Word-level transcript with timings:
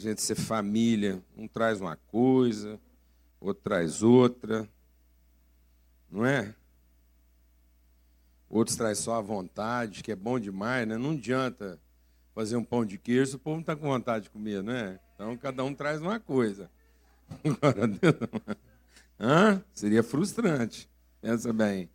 gente 0.00 0.22
ser 0.22 0.34
família. 0.34 1.22
Um 1.36 1.46
traz 1.46 1.80
uma 1.80 1.96
coisa, 1.96 2.80
outro 3.40 3.62
traz 3.62 4.02
outra. 4.02 4.68
Não 6.10 6.24
é? 6.24 6.54
Outros 8.48 8.76
traz 8.76 8.98
só 8.98 9.14
a 9.14 9.20
vontade, 9.20 10.02
que 10.02 10.10
é 10.10 10.16
bom 10.16 10.38
demais, 10.38 10.86
né? 10.86 10.98
Não 10.98 11.12
adianta 11.12 11.78
fazer 12.34 12.56
um 12.56 12.64
pão 12.64 12.84
de 12.84 12.98
queijo 12.98 13.36
o 13.36 13.38
povo 13.38 13.56
não 13.56 13.60
está 13.60 13.76
com 13.76 13.86
vontade 13.86 14.24
de 14.24 14.30
comer, 14.30 14.62
não 14.62 14.72
é? 14.72 14.98
Então 15.14 15.36
cada 15.36 15.62
um 15.62 15.74
traz 15.74 16.00
uma 16.00 16.18
coisa. 16.18 16.70
Hã? 19.20 19.62
Seria 19.74 20.02
frustrante. 20.02 20.88
Pensa 21.20 21.52
bem. 21.52 21.90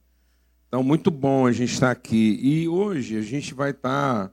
Então, 0.67 0.83
muito 0.83 1.09
bom 1.09 1.47
a 1.47 1.51
gente 1.51 1.73
estar 1.73 1.89
aqui. 1.89 2.39
E 2.41 2.67
hoje 2.67 3.17
a 3.17 3.21
gente 3.21 3.53
vai 3.53 3.71
estar 3.71 4.31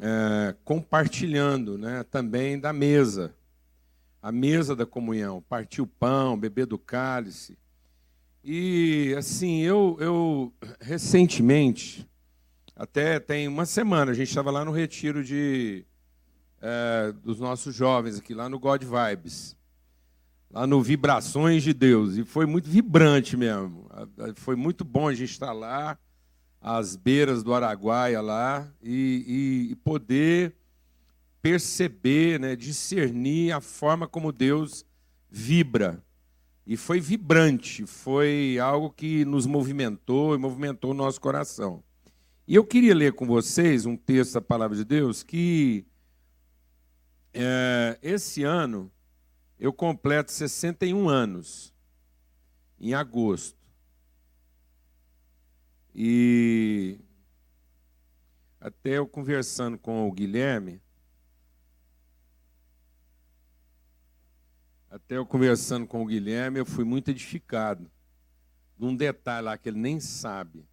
é, 0.00 0.54
compartilhando 0.64 1.76
né, 1.78 2.04
também 2.04 2.58
da 2.58 2.72
mesa. 2.72 3.34
A 4.22 4.32
mesa 4.32 4.74
da 4.74 4.84
comunhão. 4.84 5.42
Partir 5.48 5.80
o 5.80 5.86
pão, 5.86 6.38
beber 6.38 6.66
do 6.66 6.78
cálice. 6.78 7.58
E, 8.44 9.14
assim, 9.16 9.60
eu, 9.60 9.96
eu 10.00 10.52
recentemente, 10.80 12.08
até 12.74 13.20
tem 13.20 13.46
uma 13.46 13.66
semana, 13.66 14.12
a 14.12 14.14
gente 14.14 14.28
estava 14.28 14.50
lá 14.50 14.64
no 14.64 14.70
retiro 14.70 15.22
de, 15.22 15.84
é, 16.60 17.12
dos 17.22 17.38
nossos 17.38 17.74
jovens 17.74 18.18
aqui, 18.18 18.34
lá 18.34 18.48
no 18.48 18.58
God 18.58 18.82
Vibes 18.82 19.58
lá 20.50 20.66
no 20.66 20.82
Vibrações 20.82 21.62
de 21.62 21.72
Deus. 21.72 22.16
E 22.16 22.24
foi 22.24 22.46
muito 22.46 22.68
vibrante 22.68 23.36
mesmo. 23.36 23.88
Foi 24.36 24.56
muito 24.56 24.84
bom 24.84 25.08
a 25.08 25.14
gente 25.14 25.30
estar 25.30 25.52
lá, 25.52 25.98
às 26.60 26.96
beiras 26.96 27.42
do 27.42 27.54
Araguaia 27.54 28.20
lá, 28.20 28.68
e, 28.82 29.68
e, 29.68 29.72
e 29.72 29.76
poder 29.76 30.54
perceber, 31.40 32.40
né, 32.40 32.56
discernir 32.56 33.52
a 33.52 33.60
forma 33.60 34.08
como 34.08 34.32
Deus 34.32 34.84
vibra. 35.30 36.02
E 36.66 36.76
foi 36.76 37.00
vibrante, 37.00 37.86
foi 37.86 38.58
algo 38.60 38.90
que 38.90 39.24
nos 39.24 39.46
movimentou 39.46 40.34
e 40.34 40.38
movimentou 40.38 40.90
o 40.90 40.94
nosso 40.94 41.20
coração. 41.20 41.82
E 42.46 42.54
eu 42.54 42.64
queria 42.64 42.94
ler 42.94 43.12
com 43.12 43.26
vocês 43.26 43.86
um 43.86 43.96
texto 43.96 44.34
da 44.34 44.40
palavra 44.40 44.76
de 44.76 44.84
Deus 44.84 45.22
que 45.22 45.86
é, 47.32 47.98
esse 48.02 48.42
ano 48.42 48.90
eu 49.58 49.72
completo 49.72 50.30
61 50.30 51.08
anos, 51.08 51.74
em 52.80 52.94
agosto. 52.94 53.57
E 56.00 57.00
até 58.60 58.90
eu 58.90 59.06
conversando 59.08 59.76
com 59.76 60.08
o 60.08 60.12
Guilherme, 60.12 60.80
até 64.88 65.16
eu 65.16 65.26
conversando 65.26 65.88
com 65.88 66.00
o 66.00 66.06
Guilherme, 66.06 66.60
eu 66.60 66.64
fui 66.64 66.84
muito 66.84 67.10
edificado 67.10 67.90
num 68.78 68.94
detalhe 68.94 69.46
lá 69.46 69.58
que 69.58 69.70
ele 69.70 69.80
nem 69.80 69.98
sabe. 69.98 70.64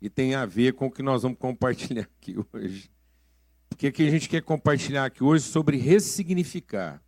E 0.00 0.08
tem 0.08 0.34
a 0.34 0.46
ver 0.46 0.72
com 0.72 0.86
o 0.86 0.90
que 0.90 1.02
nós 1.02 1.20
vamos 1.20 1.36
compartilhar 1.36 2.04
aqui 2.04 2.36
hoje. 2.50 2.90
Porque 3.68 3.92
que 3.92 4.08
a 4.08 4.10
gente 4.10 4.26
quer 4.26 4.40
compartilhar 4.40 5.04
aqui 5.04 5.22
hoje 5.22 5.44
sobre 5.44 5.76
ressignificar. 5.76 7.04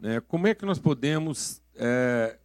Né? 0.00 0.20
Como 0.20 0.48
é 0.48 0.54
que 0.54 0.66
nós 0.66 0.80
podemos 0.80 1.62
é, 1.76 2.40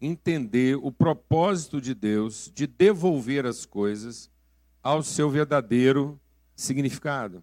entender 0.00 0.76
o 0.76 0.92
propósito 0.92 1.80
de 1.80 1.94
Deus 1.94 2.50
de 2.54 2.66
devolver 2.66 3.46
as 3.46 3.64
coisas 3.64 4.30
ao 4.82 5.02
seu 5.02 5.30
verdadeiro 5.30 6.20
significado? 6.54 7.42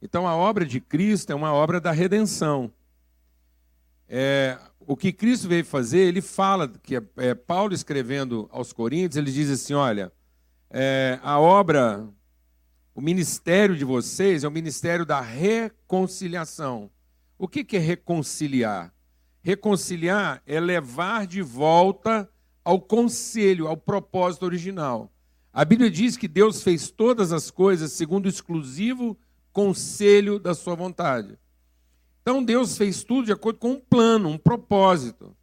Então, 0.00 0.26
a 0.26 0.34
obra 0.34 0.66
de 0.66 0.80
Cristo 0.80 1.30
é 1.30 1.34
uma 1.34 1.52
obra 1.52 1.80
da 1.80 1.92
redenção. 1.92 2.72
É, 4.08 4.58
o 4.80 4.96
que 4.96 5.12
Cristo 5.12 5.48
veio 5.48 5.64
fazer, 5.64 6.00
ele 6.00 6.20
fala, 6.20 6.68
que 6.68 6.96
é, 6.96 7.02
é, 7.16 7.34
Paulo 7.34 7.72
escrevendo 7.72 8.48
aos 8.50 8.72
Coríntios, 8.72 9.16
ele 9.16 9.30
diz 9.30 9.48
assim: 9.48 9.74
olha, 9.74 10.12
é, 10.68 11.18
a 11.22 11.38
obra, 11.38 12.06
o 12.94 13.00
ministério 13.00 13.76
de 13.76 13.84
vocês 13.84 14.42
é 14.42 14.48
o 14.48 14.50
ministério 14.50 15.06
da 15.06 15.20
reconciliação. 15.20 16.90
O 17.38 17.46
que 17.46 17.76
é 17.76 17.80
reconciliar? 17.80 18.92
Reconciliar 19.42 20.40
é 20.46 20.60
levar 20.60 21.26
de 21.26 21.42
volta 21.42 22.30
ao 22.64 22.80
conselho, 22.80 23.66
ao 23.66 23.76
propósito 23.76 24.44
original. 24.44 25.12
A 25.52 25.64
Bíblia 25.64 25.90
diz 25.90 26.16
que 26.16 26.28
Deus 26.28 26.62
fez 26.62 26.90
todas 26.90 27.32
as 27.32 27.50
coisas 27.50 27.92
segundo 27.92 28.26
o 28.26 28.28
exclusivo 28.28 29.18
conselho 29.52 30.38
da 30.38 30.54
sua 30.54 30.74
vontade. 30.74 31.38
Então 32.22 32.42
Deus 32.42 32.78
fez 32.78 33.02
tudo 33.02 33.26
de 33.26 33.32
acordo 33.32 33.58
com 33.58 33.72
um 33.72 33.80
plano, 33.80 34.28
um 34.28 34.38
propósito. 34.38 35.36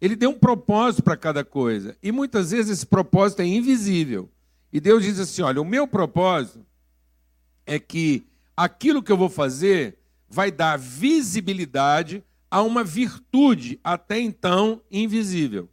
Ele 0.00 0.16
deu 0.16 0.30
um 0.30 0.38
propósito 0.38 1.04
para 1.04 1.16
cada 1.16 1.44
coisa. 1.44 1.96
E 2.02 2.10
muitas 2.10 2.50
vezes 2.50 2.78
esse 2.78 2.86
propósito 2.86 3.42
é 3.42 3.46
invisível. 3.46 4.28
E 4.72 4.80
Deus 4.80 5.04
diz 5.04 5.18
assim: 5.20 5.42
olha, 5.42 5.60
o 5.60 5.64
meu 5.64 5.86
propósito 5.86 6.66
é 7.64 7.78
que 7.78 8.26
aquilo 8.56 9.02
que 9.02 9.12
eu 9.12 9.16
vou 9.16 9.28
fazer 9.28 9.98
vai 10.28 10.50
dar 10.50 10.76
visibilidade 10.76 12.24
a 12.50 12.62
uma 12.62 12.82
virtude 12.82 13.78
até 13.84 14.18
então 14.18 14.82
invisível. 14.90 15.68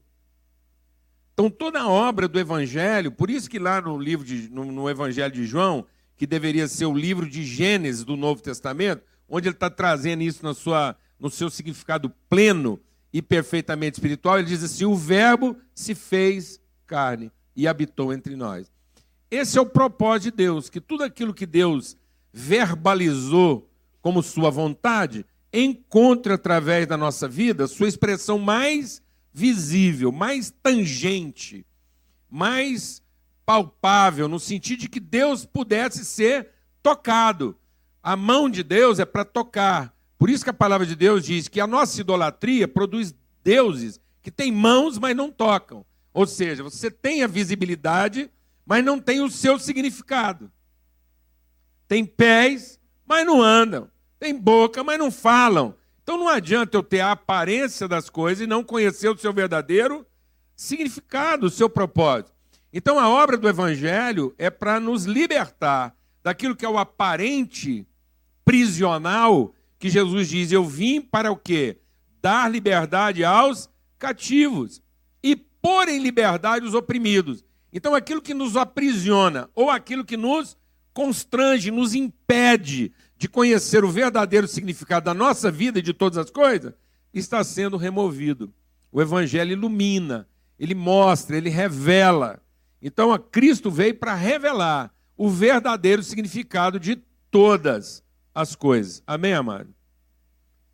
Então, 1.33 1.49
toda 1.49 1.81
a 1.81 1.89
obra 1.89 2.27
do 2.27 2.39
Evangelho, 2.39 3.11
por 3.11 3.29
isso 3.29 3.49
que 3.49 3.59
lá 3.59 3.79
no 3.81 3.97
livro 3.97 4.25
de, 4.25 4.49
no, 4.49 4.65
no 4.65 4.89
Evangelho 4.89 5.33
de 5.33 5.45
João, 5.45 5.85
que 6.15 6.25
deveria 6.25 6.67
ser 6.67 6.85
o 6.85 6.97
livro 6.97 7.29
de 7.29 7.43
Gênesis 7.43 8.03
do 8.03 8.17
Novo 8.17 8.41
Testamento, 8.41 9.03
onde 9.29 9.47
ele 9.47 9.55
está 9.55 9.69
trazendo 9.69 10.23
isso 10.23 10.43
na 10.43 10.53
sua, 10.53 10.95
no 11.19 11.29
seu 11.29 11.49
significado 11.49 12.11
pleno 12.29 12.79
e 13.13 13.21
perfeitamente 13.21 13.97
espiritual, 13.97 14.39
ele 14.39 14.47
diz 14.47 14.63
assim: 14.63 14.85
o 14.85 14.95
Verbo 14.95 15.55
se 15.75 15.93
fez 15.93 16.59
carne 16.85 17.31
e 17.55 17.67
habitou 17.67 18.11
entre 18.13 18.35
nós. 18.35 18.71
Esse 19.29 19.57
é 19.57 19.61
o 19.61 19.65
propósito 19.65 20.31
de 20.31 20.37
Deus, 20.37 20.69
que 20.69 20.79
tudo 20.79 21.03
aquilo 21.03 21.33
que 21.33 21.45
Deus 21.45 21.97
verbalizou 22.33 23.69
como 24.01 24.23
sua 24.23 24.49
vontade, 24.49 25.25
encontre 25.63 26.33
através 26.33 26.85
da 26.85 26.97
nossa 26.97 27.27
vida 27.27 27.67
sua 27.67 27.87
expressão 27.87 28.37
mais 28.37 29.01
visível, 29.33 30.11
mais 30.11 30.51
tangente, 30.63 31.65
mais 32.29 33.01
palpável, 33.45 34.27
no 34.27 34.39
sentido 34.39 34.81
de 34.81 34.89
que 34.89 34.99
Deus 34.99 35.45
pudesse 35.45 36.03
ser 36.03 36.49
tocado. 36.83 37.57
A 38.03 38.15
mão 38.15 38.49
de 38.49 38.63
Deus 38.63 38.99
é 38.99 39.05
para 39.05 39.25
tocar. 39.25 39.93
Por 40.17 40.29
isso 40.29 40.43
que 40.43 40.49
a 40.49 40.53
palavra 40.53 40.85
de 40.85 40.95
Deus 40.95 41.23
diz 41.23 41.47
que 41.47 41.59
a 41.59 41.67
nossa 41.67 41.99
idolatria 42.01 42.67
produz 42.67 43.13
deuses 43.43 43.99
que 44.21 44.31
têm 44.31 44.51
mãos, 44.51 44.97
mas 44.97 45.15
não 45.15 45.31
tocam. 45.31 45.85
Ou 46.13 46.25
seja, 46.25 46.63
você 46.63 46.89
tem 46.89 47.23
a 47.23 47.27
visibilidade, 47.27 48.29
mas 48.65 48.83
não 48.83 48.99
tem 48.99 49.21
o 49.21 49.29
seu 49.29 49.59
significado. 49.59 50.51
Tem 51.87 52.05
pés, 52.05 52.79
mas 53.05 53.25
não 53.25 53.41
andam. 53.41 53.89
Tem 54.19 54.35
boca, 54.35 54.83
mas 54.83 54.97
não 54.97 55.11
falam. 55.11 55.75
Então 56.01 56.17
não 56.17 56.27
adianta 56.27 56.77
eu 56.77 56.83
ter 56.83 57.01
a 57.01 57.11
aparência 57.11 57.87
das 57.87 58.09
coisas 58.09 58.43
e 58.43 58.47
não 58.47 58.63
conhecer 58.63 59.09
o 59.09 59.17
seu 59.17 59.33
verdadeiro 59.33 60.05
significado, 60.55 61.47
o 61.47 61.49
seu 61.49 61.69
propósito. 61.69 62.31
Então 62.71 62.99
a 62.99 63.09
obra 63.09 63.37
do 63.37 63.47
Evangelho 63.47 64.33
é 64.37 64.49
para 64.49 64.79
nos 64.79 65.05
libertar 65.05 65.95
daquilo 66.23 66.55
que 66.55 66.65
é 66.65 66.69
o 66.69 66.77
aparente 66.77 67.85
prisional, 68.43 69.53
que 69.77 69.89
Jesus 69.89 70.29
diz: 70.29 70.51
Eu 70.51 70.65
vim 70.65 71.01
para 71.01 71.31
o 71.31 71.35
quê? 71.35 71.77
Dar 72.21 72.49
liberdade 72.49 73.23
aos 73.23 73.69
cativos 73.99 74.81
e 75.21 75.35
pôr 75.35 75.89
em 75.89 75.99
liberdade 75.99 76.65
os 76.65 76.73
oprimidos. 76.73 77.43
Então 77.71 77.93
aquilo 77.93 78.21
que 78.21 78.33
nos 78.33 78.55
aprisiona 78.55 79.49
ou 79.53 79.69
aquilo 79.69 80.05
que 80.05 80.17
nos 80.17 80.57
constrange, 80.93 81.69
nos 81.69 81.93
impede 81.93 82.91
de 83.17 83.27
conhecer 83.27 83.83
o 83.83 83.89
verdadeiro 83.89 84.47
significado 84.47 85.05
da 85.05 85.13
nossa 85.13 85.49
vida 85.51 85.79
e 85.79 85.81
de 85.81 85.93
todas 85.93 86.17
as 86.17 86.29
coisas, 86.29 86.73
está 87.13 87.43
sendo 87.43 87.77
removido. 87.77 88.53
O 88.91 89.01
Evangelho 89.01 89.51
ilumina, 89.51 90.27
ele 90.59 90.75
mostra, 90.75 91.35
ele 91.35 91.49
revela. 91.49 92.41
Então, 92.81 93.11
a 93.11 93.19
Cristo 93.19 93.71
veio 93.71 93.95
para 93.95 94.13
revelar 94.13 94.93
o 95.15 95.29
verdadeiro 95.29 96.03
significado 96.03 96.79
de 96.79 96.95
todas 97.31 98.03
as 98.33 98.55
coisas. 98.55 99.01
Amém, 99.07 99.33
amado? 99.33 99.73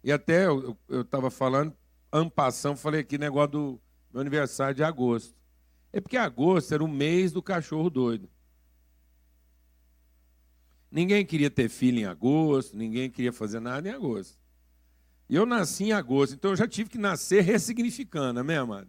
E 0.04 0.12
até 0.12 0.48
eu 0.48 0.78
estava 0.90 1.31
falando, 1.31 1.74
ampassão, 2.12 2.75
falei 2.75 3.00
aqui 3.00 3.18
negócio 3.18 3.51
do 3.51 3.81
meu 4.12 4.19
aniversário 4.19 4.75
de 4.75 4.84
agosto. 4.84 5.34
É 5.94 6.01
porque 6.01 6.18
agosto 6.18 6.74
era 6.74 6.84
o 6.84 6.88
mês 6.90 7.31
do 7.31 7.42
cachorro 7.42 7.90
doido. 7.90 8.28
Ninguém 10.94 11.25
queria 11.25 11.50
ter 11.50 11.69
filho 11.69 12.01
em 12.01 12.06
agosto, 12.06 12.78
ninguém 12.78 13.10
queria 13.10 13.34
fazer 13.34 13.60
nada 13.60 13.90
em 13.90 13.92
agosto. 13.92 14.38
E 15.28 15.34
eu 15.34 15.44
nasci 15.44 15.86
em 15.86 15.92
agosto, 15.92 16.36
então 16.36 16.51
eu 16.51 16.56
já 16.56 16.68
tive 16.68 16.88
que 16.88 17.00
nascer 17.00 17.42
ressignificando, 17.42 18.40
amém, 18.40 18.57
amado? 18.57 18.88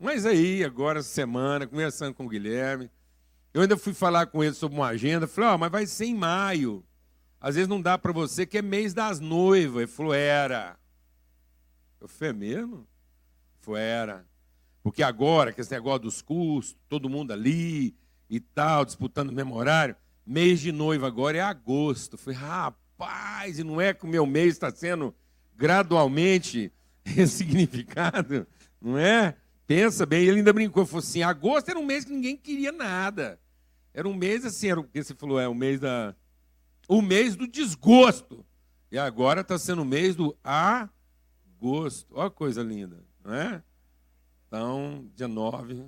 Mas 0.00 0.26
aí, 0.26 0.64
agora, 0.64 1.00
semana, 1.00 1.64
conversando 1.64 2.12
com 2.12 2.26
o 2.26 2.28
Guilherme, 2.28 2.90
eu 3.54 3.62
ainda 3.62 3.76
fui 3.76 3.94
falar 3.94 4.26
com 4.26 4.42
ele 4.42 4.52
sobre 4.52 4.76
uma 4.76 4.88
agenda, 4.88 5.28
falei, 5.28 5.50
ó, 5.50 5.54
oh, 5.54 5.58
mas 5.58 5.70
vai 5.70 5.86
ser 5.86 6.06
em 6.06 6.14
maio. 6.16 6.84
Às 7.40 7.54
vezes 7.54 7.68
não 7.68 7.80
dá 7.80 7.96
para 7.96 8.10
você 8.10 8.44
que 8.44 8.58
é 8.58 8.62
mês 8.62 8.92
das 8.92 9.20
noivas. 9.20 9.82
Ele 9.82 9.86
falou, 9.86 10.12
era. 10.12 10.76
Eu 12.00 12.08
falei, 12.08 12.30
é 12.30 12.32
mesmo? 12.32 12.84
Foi, 13.60 13.78
era. 13.80 14.26
Porque 14.82 15.04
agora, 15.04 15.52
que 15.52 15.60
esse 15.60 15.70
negócio 15.70 16.00
dos 16.00 16.20
custos, 16.20 16.76
todo 16.88 17.08
mundo 17.08 17.32
ali 17.32 17.94
e 18.28 18.40
tal, 18.40 18.84
disputando 18.84 19.30
o 19.30 19.32
mesmo 19.32 19.54
horário, 19.54 19.94
mês 20.26 20.60
de 20.60 20.72
noiva 20.72 21.06
agora 21.06 21.38
é 21.38 21.40
agosto. 21.40 22.14
Eu 22.14 22.18
falei, 22.18 22.38
rapaz, 22.38 23.58
e 23.58 23.64
não 23.64 23.80
é 23.80 23.92
que 23.94 24.04
o 24.04 24.08
meu 24.08 24.26
mês 24.26 24.54
está 24.54 24.70
sendo 24.70 25.14
gradualmente 25.56 26.72
ressignificado? 27.04 28.46
Não 28.80 28.98
é? 28.98 29.36
Pensa 29.66 30.04
bem, 30.04 30.24
ele 30.24 30.38
ainda 30.38 30.52
brincou, 30.52 30.84
falou 30.84 31.00
assim, 31.00 31.22
agosto 31.22 31.68
era 31.68 31.78
um 31.78 31.86
mês 31.86 32.04
que 32.04 32.12
ninguém 32.12 32.36
queria 32.36 32.72
nada. 32.72 33.38
Era 33.94 34.08
um 34.08 34.14
mês 34.14 34.44
assim, 34.44 34.68
era 34.68 34.80
o 34.80 34.84
que 34.84 35.02
você 35.02 35.14
falou, 35.14 35.38
é 35.38 35.48
o 35.48 35.54
mês 35.54 35.78
da 35.80 36.14
o 36.90 37.00
mês 37.00 37.36
do 37.36 37.46
desgosto. 37.46 38.44
E 38.90 38.98
agora 38.98 39.42
está 39.42 39.56
sendo 39.56 39.82
o 39.82 39.84
mês 39.84 40.16
do 40.16 40.36
agosto. 40.42 42.12
Olha 42.16 42.28
que 42.28 42.36
coisa 42.36 42.64
linda, 42.64 43.04
não 43.24 43.32
é? 43.32 43.62
Então, 44.48 45.08
dia 45.14 45.28
9, 45.28 45.86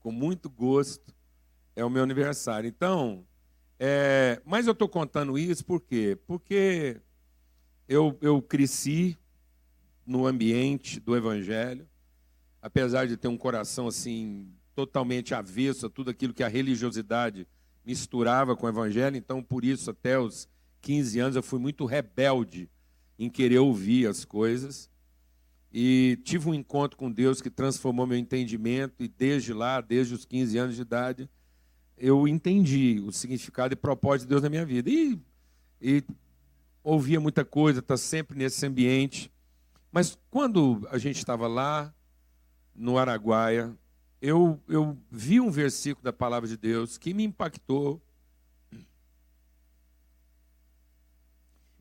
com 0.00 0.10
muito 0.10 0.48
gosto, 0.48 1.14
é 1.74 1.84
o 1.84 1.90
meu 1.90 2.02
aniversário. 2.02 2.66
Então, 2.66 3.26
é, 3.78 4.40
mas 4.44 4.66
eu 4.66 4.72
estou 4.72 4.88
contando 4.88 5.38
isso 5.38 5.64
por 5.64 5.80
quê? 5.80 6.18
Porque 6.26 7.00
eu, 7.88 8.16
eu 8.20 8.40
cresci 8.40 9.16
no 10.06 10.26
ambiente 10.26 11.00
do 11.00 11.16
Evangelho, 11.16 11.88
apesar 12.62 13.06
de 13.06 13.16
ter 13.16 13.28
um 13.28 13.36
coração 13.36 13.88
assim 13.88 14.48
totalmente 14.74 15.34
avesso 15.34 15.86
a 15.86 15.90
tudo 15.90 16.10
aquilo 16.10 16.34
que 16.34 16.42
a 16.42 16.48
religiosidade 16.48 17.46
misturava 17.84 18.56
com 18.56 18.66
o 18.66 18.68
evangelho, 18.68 19.16
então 19.16 19.42
por 19.42 19.64
isso 19.64 19.90
até 19.90 20.18
os 20.18 20.48
15 20.82 21.20
anos 21.20 21.36
eu 21.36 21.42
fui 21.42 21.58
muito 21.58 21.86
rebelde 21.86 22.68
em 23.18 23.30
querer 23.30 23.58
ouvir 23.58 24.06
as 24.06 24.24
coisas. 24.24 24.90
E 25.72 26.18
tive 26.24 26.48
um 26.48 26.54
encontro 26.54 26.96
com 26.96 27.10
Deus 27.10 27.40
que 27.40 27.50
transformou 27.50 28.06
meu 28.06 28.18
entendimento 28.18 29.02
e 29.02 29.08
desde 29.08 29.52
lá, 29.52 29.80
desde 29.80 30.14
os 30.14 30.24
15 30.24 30.58
anos 30.58 30.76
de 30.76 30.82
idade, 30.82 31.30
eu 31.96 32.28
entendi 32.28 33.02
o 33.06 33.10
significado 33.10 33.72
e 33.72 33.76
propósito 33.76 34.26
de 34.26 34.30
Deus 34.30 34.42
na 34.42 34.50
minha 34.50 34.66
vida. 34.66 34.90
E, 34.90 35.18
e 35.80 36.04
ouvia 36.82 37.18
muita 37.18 37.44
coisa, 37.44 37.80
está 37.80 37.96
sempre 37.96 38.36
nesse 38.36 38.64
ambiente. 38.66 39.32
Mas 39.90 40.18
quando 40.30 40.86
a 40.90 40.98
gente 40.98 41.16
estava 41.16 41.46
lá 41.46 41.92
no 42.74 42.98
Araguaia, 42.98 43.74
eu, 44.20 44.60
eu 44.68 44.96
vi 45.10 45.40
um 45.40 45.50
versículo 45.50 46.04
da 46.04 46.12
palavra 46.12 46.48
de 46.48 46.56
Deus 46.56 46.98
que 46.98 47.14
me 47.14 47.24
impactou 47.24 48.00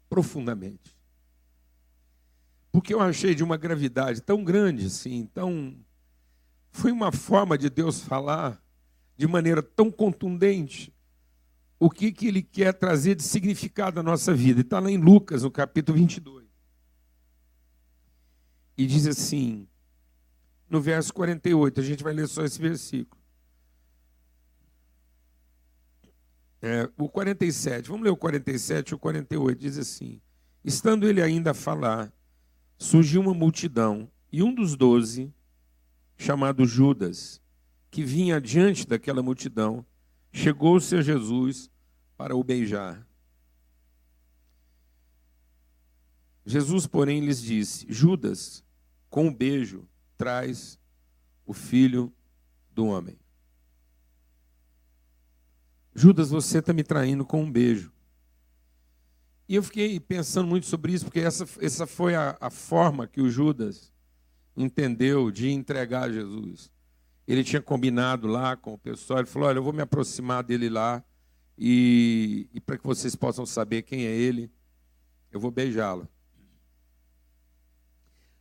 profundamente. 0.09 0.95
Porque 2.71 2.93
eu 2.93 2.99
achei 2.99 3.35
de 3.35 3.43
uma 3.43 3.57
gravidade 3.57 4.21
tão 4.21 4.43
grande 4.43 4.87
assim, 4.87 5.29
tão. 5.33 5.77
Foi 6.71 6.91
uma 6.91 7.11
forma 7.11 7.57
de 7.57 7.69
Deus 7.69 8.01
falar 8.01 8.61
de 9.17 9.27
maneira 9.27 9.61
tão 9.61 9.91
contundente 9.91 10.93
o 11.79 11.89
que, 11.89 12.11
que 12.11 12.27
Ele 12.27 12.41
quer 12.41 12.73
trazer 12.73 13.15
de 13.15 13.23
significado 13.23 13.99
à 13.99 14.03
nossa 14.03 14.33
vida. 14.33 14.59
E 14.59 14.61
está 14.61 14.79
lá 14.79 14.89
em 14.89 14.97
Lucas, 14.97 15.43
no 15.43 15.51
capítulo 15.51 15.97
22. 15.97 16.45
E 18.77 18.85
diz 18.85 19.07
assim: 19.07 19.67
no 20.69 20.81
verso 20.81 21.13
48. 21.13 21.79
A 21.79 21.83
gente 21.83 22.03
vai 22.03 22.13
ler 22.13 22.27
só 22.27 22.43
esse 22.43 22.59
versículo. 22.59 23.21
É, 26.61 26.89
o 26.97 27.07
47, 27.07 27.89
vamos 27.89 28.03
ler 28.03 28.09
o 28.09 28.17
47 28.17 28.89
e 28.89 28.95
o 28.95 28.99
48, 28.99 29.59
diz 29.59 29.77
assim: 29.77 30.19
Estando 30.63 31.07
ele 31.07 31.21
ainda 31.21 31.51
a 31.51 31.53
falar, 31.53 32.11
surgiu 32.77 33.21
uma 33.21 33.35
multidão, 33.35 34.09
e 34.31 34.41
um 34.41 34.53
dos 34.53 34.75
doze, 34.75 35.31
chamado 36.17 36.65
Judas, 36.65 37.39
que 37.95 38.03
vinha 38.03 38.41
diante 38.41 38.85
daquela 38.85 39.23
multidão, 39.23 39.85
chegou-se 40.29 40.93
a 40.97 41.01
Jesus 41.01 41.71
para 42.17 42.35
o 42.35 42.43
beijar. 42.43 43.07
Jesus, 46.45 46.85
porém, 46.85 47.21
lhes 47.21 47.41
disse: 47.41 47.85
Judas, 47.87 48.65
com 49.09 49.29
o 49.29 49.33
beijo, 49.33 49.87
traz 50.17 50.77
o 51.45 51.53
filho 51.53 52.13
do 52.69 52.87
homem. 52.87 53.17
Judas, 55.93 56.31
você 56.31 56.59
está 56.59 56.73
me 56.73 56.83
traindo 56.83 57.23
com 57.23 57.43
um 57.43 57.49
beijo. 57.49 57.93
E 59.47 59.55
eu 59.55 59.63
fiquei 59.63 60.01
pensando 60.01 60.49
muito 60.49 60.65
sobre 60.65 60.91
isso, 60.91 61.05
porque 61.05 61.21
essa, 61.21 61.47
essa 61.61 61.87
foi 61.87 62.13
a, 62.13 62.37
a 62.41 62.49
forma 62.49 63.07
que 63.07 63.21
o 63.21 63.29
Judas 63.29 63.89
entendeu 64.57 65.31
de 65.31 65.49
entregar 65.49 66.11
Jesus. 66.11 66.74
Ele 67.27 67.43
tinha 67.43 67.61
combinado 67.61 68.27
lá 68.27 68.55
com 68.55 68.73
o 68.73 68.77
pessoal, 68.77 69.19
ele 69.19 69.27
falou: 69.27 69.49
Olha, 69.49 69.57
eu 69.57 69.63
vou 69.63 69.73
me 69.73 69.81
aproximar 69.81 70.43
dele 70.43 70.69
lá, 70.69 71.03
e, 71.57 72.47
e 72.53 72.59
para 72.59 72.77
que 72.77 72.85
vocês 72.85 73.15
possam 73.15 73.45
saber 73.45 73.81
quem 73.81 74.05
é 74.05 74.11
ele, 74.11 74.51
eu 75.31 75.39
vou 75.39 75.51
beijá-lo. 75.51 76.07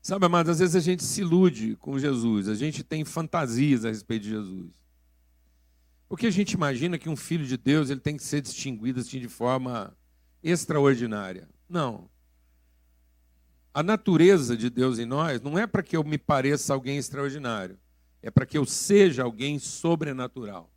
Sabe, 0.03 0.27
amados, 0.27 0.51
às 0.51 0.59
vezes 0.59 0.77
a 0.77 0.81
gente 0.81 1.03
se 1.03 1.23
ilude 1.23 1.77
com 1.77 1.99
Jesus, 1.99 2.47
a 2.49 2.55
gente 2.55 2.85
tem 2.85 3.07
fantasias 3.07 3.87
a 3.87 3.89
respeito 3.89 4.25
de 4.25 4.31
Jesus. 4.31 4.71
Porque 6.07 6.27
a 6.27 6.31
gente 6.31 6.53
imagina 6.53 6.99
que 6.99 7.09
um 7.09 7.17
filho 7.17 7.47
de 7.47 7.57
Deus 7.57 7.89
ele 7.89 8.01
tem 8.01 8.17
que 8.17 8.23
ser 8.23 8.43
distinguido 8.43 9.01
assim 9.01 9.19
de 9.19 9.29
forma 9.29 9.97
extraordinária. 10.43 11.49
Não. 11.67 12.11
A 13.73 13.83
natureza 13.83 14.57
de 14.57 14.69
Deus 14.69 14.99
em 14.99 15.07
nós 15.07 15.41
não 15.41 15.59
é 15.59 15.67
para 15.67 15.83
que 15.83 15.97
eu 15.97 16.05
me 16.05 16.19
pareça 16.19 16.75
alguém 16.75 16.99
extraordinário, 16.99 17.79
é 18.25 18.31
para 18.31 18.47
que 18.47 18.59
eu 18.59 18.67
seja 18.67 19.23
alguém 19.23 19.59
sobrenatural. 19.59 20.71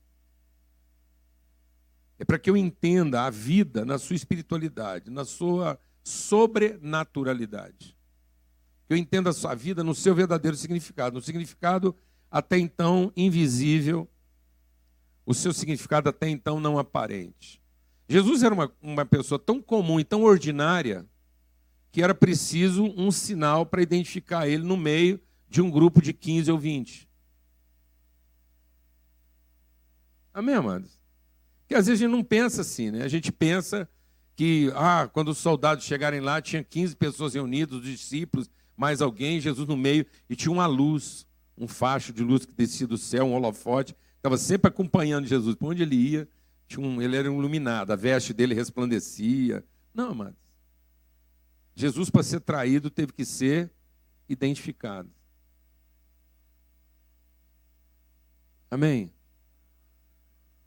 É 2.19 2.25
para 2.25 2.37
que 2.37 2.49
eu 2.49 2.57
entenda 2.57 3.23
a 3.23 3.29
vida 3.29 3.83
na 3.85 3.97
sua 3.97 4.15
espiritualidade, 4.15 5.09
na 5.09 5.25
sua 5.25 5.79
sobrenaturalidade 6.03 7.97
que 8.87 8.93
eu 8.93 8.97
entenda 8.97 9.29
a 9.29 9.33
sua 9.33 9.53
vida 9.53 9.83
no 9.83 9.93
seu 9.93 10.15
verdadeiro 10.15 10.55
significado, 10.55 11.15
no 11.15 11.21
significado 11.21 11.93
até 12.31 12.57
então 12.57 13.11
invisível, 13.15 14.07
o 15.25 15.33
seu 15.33 15.51
significado 15.51 16.07
até 16.07 16.29
então 16.29 16.59
não 16.59 16.79
aparente. 16.79 17.61
Jesus 18.07 18.43
era 18.43 18.53
uma, 18.53 18.71
uma 18.81 19.05
pessoa 19.05 19.37
tão 19.37 19.61
comum 19.61 19.99
e 19.99 20.05
tão 20.05 20.23
ordinária 20.23 21.05
que 21.91 22.01
era 22.01 22.15
preciso 22.15 22.85
um 22.95 23.11
sinal 23.11 23.65
para 23.65 23.81
identificar 23.81 24.47
ele 24.47 24.63
no 24.63 24.77
meio 24.77 25.19
de 25.49 25.61
um 25.61 25.69
grupo 25.69 26.01
de 26.01 26.13
15 26.13 26.49
ou 26.51 26.57
20. 26.57 27.06
Amém, 30.37 30.53
amados? 30.53 30.99
Porque 31.61 31.73
às 31.73 31.87
vezes 31.87 31.99
a 31.99 32.05
gente 32.05 32.15
não 32.15 32.23
pensa 32.23 32.61
assim, 32.61 32.91
né? 32.91 33.01
A 33.01 33.07
gente 33.07 33.31
pensa 33.31 33.89
que, 34.35 34.71
ah, 34.75 35.09
quando 35.11 35.29
os 35.29 35.39
soldados 35.39 35.83
chegarem 35.83 36.19
lá, 36.19 36.39
tinha 36.39 36.63
15 36.63 36.95
pessoas 36.95 37.33
reunidas, 37.33 37.79
os 37.79 37.83
discípulos, 37.83 38.47
mais 38.75 39.01
alguém, 39.01 39.39
Jesus 39.39 39.67
no 39.67 39.75
meio, 39.75 40.05
e 40.29 40.35
tinha 40.35 40.51
uma 40.51 40.67
luz, 40.67 41.25
um 41.57 41.67
facho 41.67 42.13
de 42.13 42.21
luz 42.21 42.45
que 42.45 42.53
descia 42.53 42.85
do 42.85 42.99
céu, 42.99 43.25
um 43.25 43.33
holofote, 43.33 43.95
estava 44.15 44.37
sempre 44.37 44.67
acompanhando 44.67 45.25
Jesus. 45.25 45.55
Por 45.55 45.71
onde 45.71 45.81
ele 45.81 45.95
ia, 45.95 46.29
um, 46.77 47.01
ele 47.01 47.17
era 47.17 47.27
iluminado, 47.27 47.89
a 47.89 47.95
veste 47.95 48.31
dele 48.31 48.53
resplandecia. 48.53 49.65
Não, 49.91 50.11
amados. 50.11 50.37
Jesus, 51.73 52.11
para 52.11 52.21
ser 52.21 52.41
traído, 52.41 52.91
teve 52.91 53.11
que 53.11 53.25
ser 53.25 53.71
identificado. 54.29 55.09
Amém? 58.69 59.16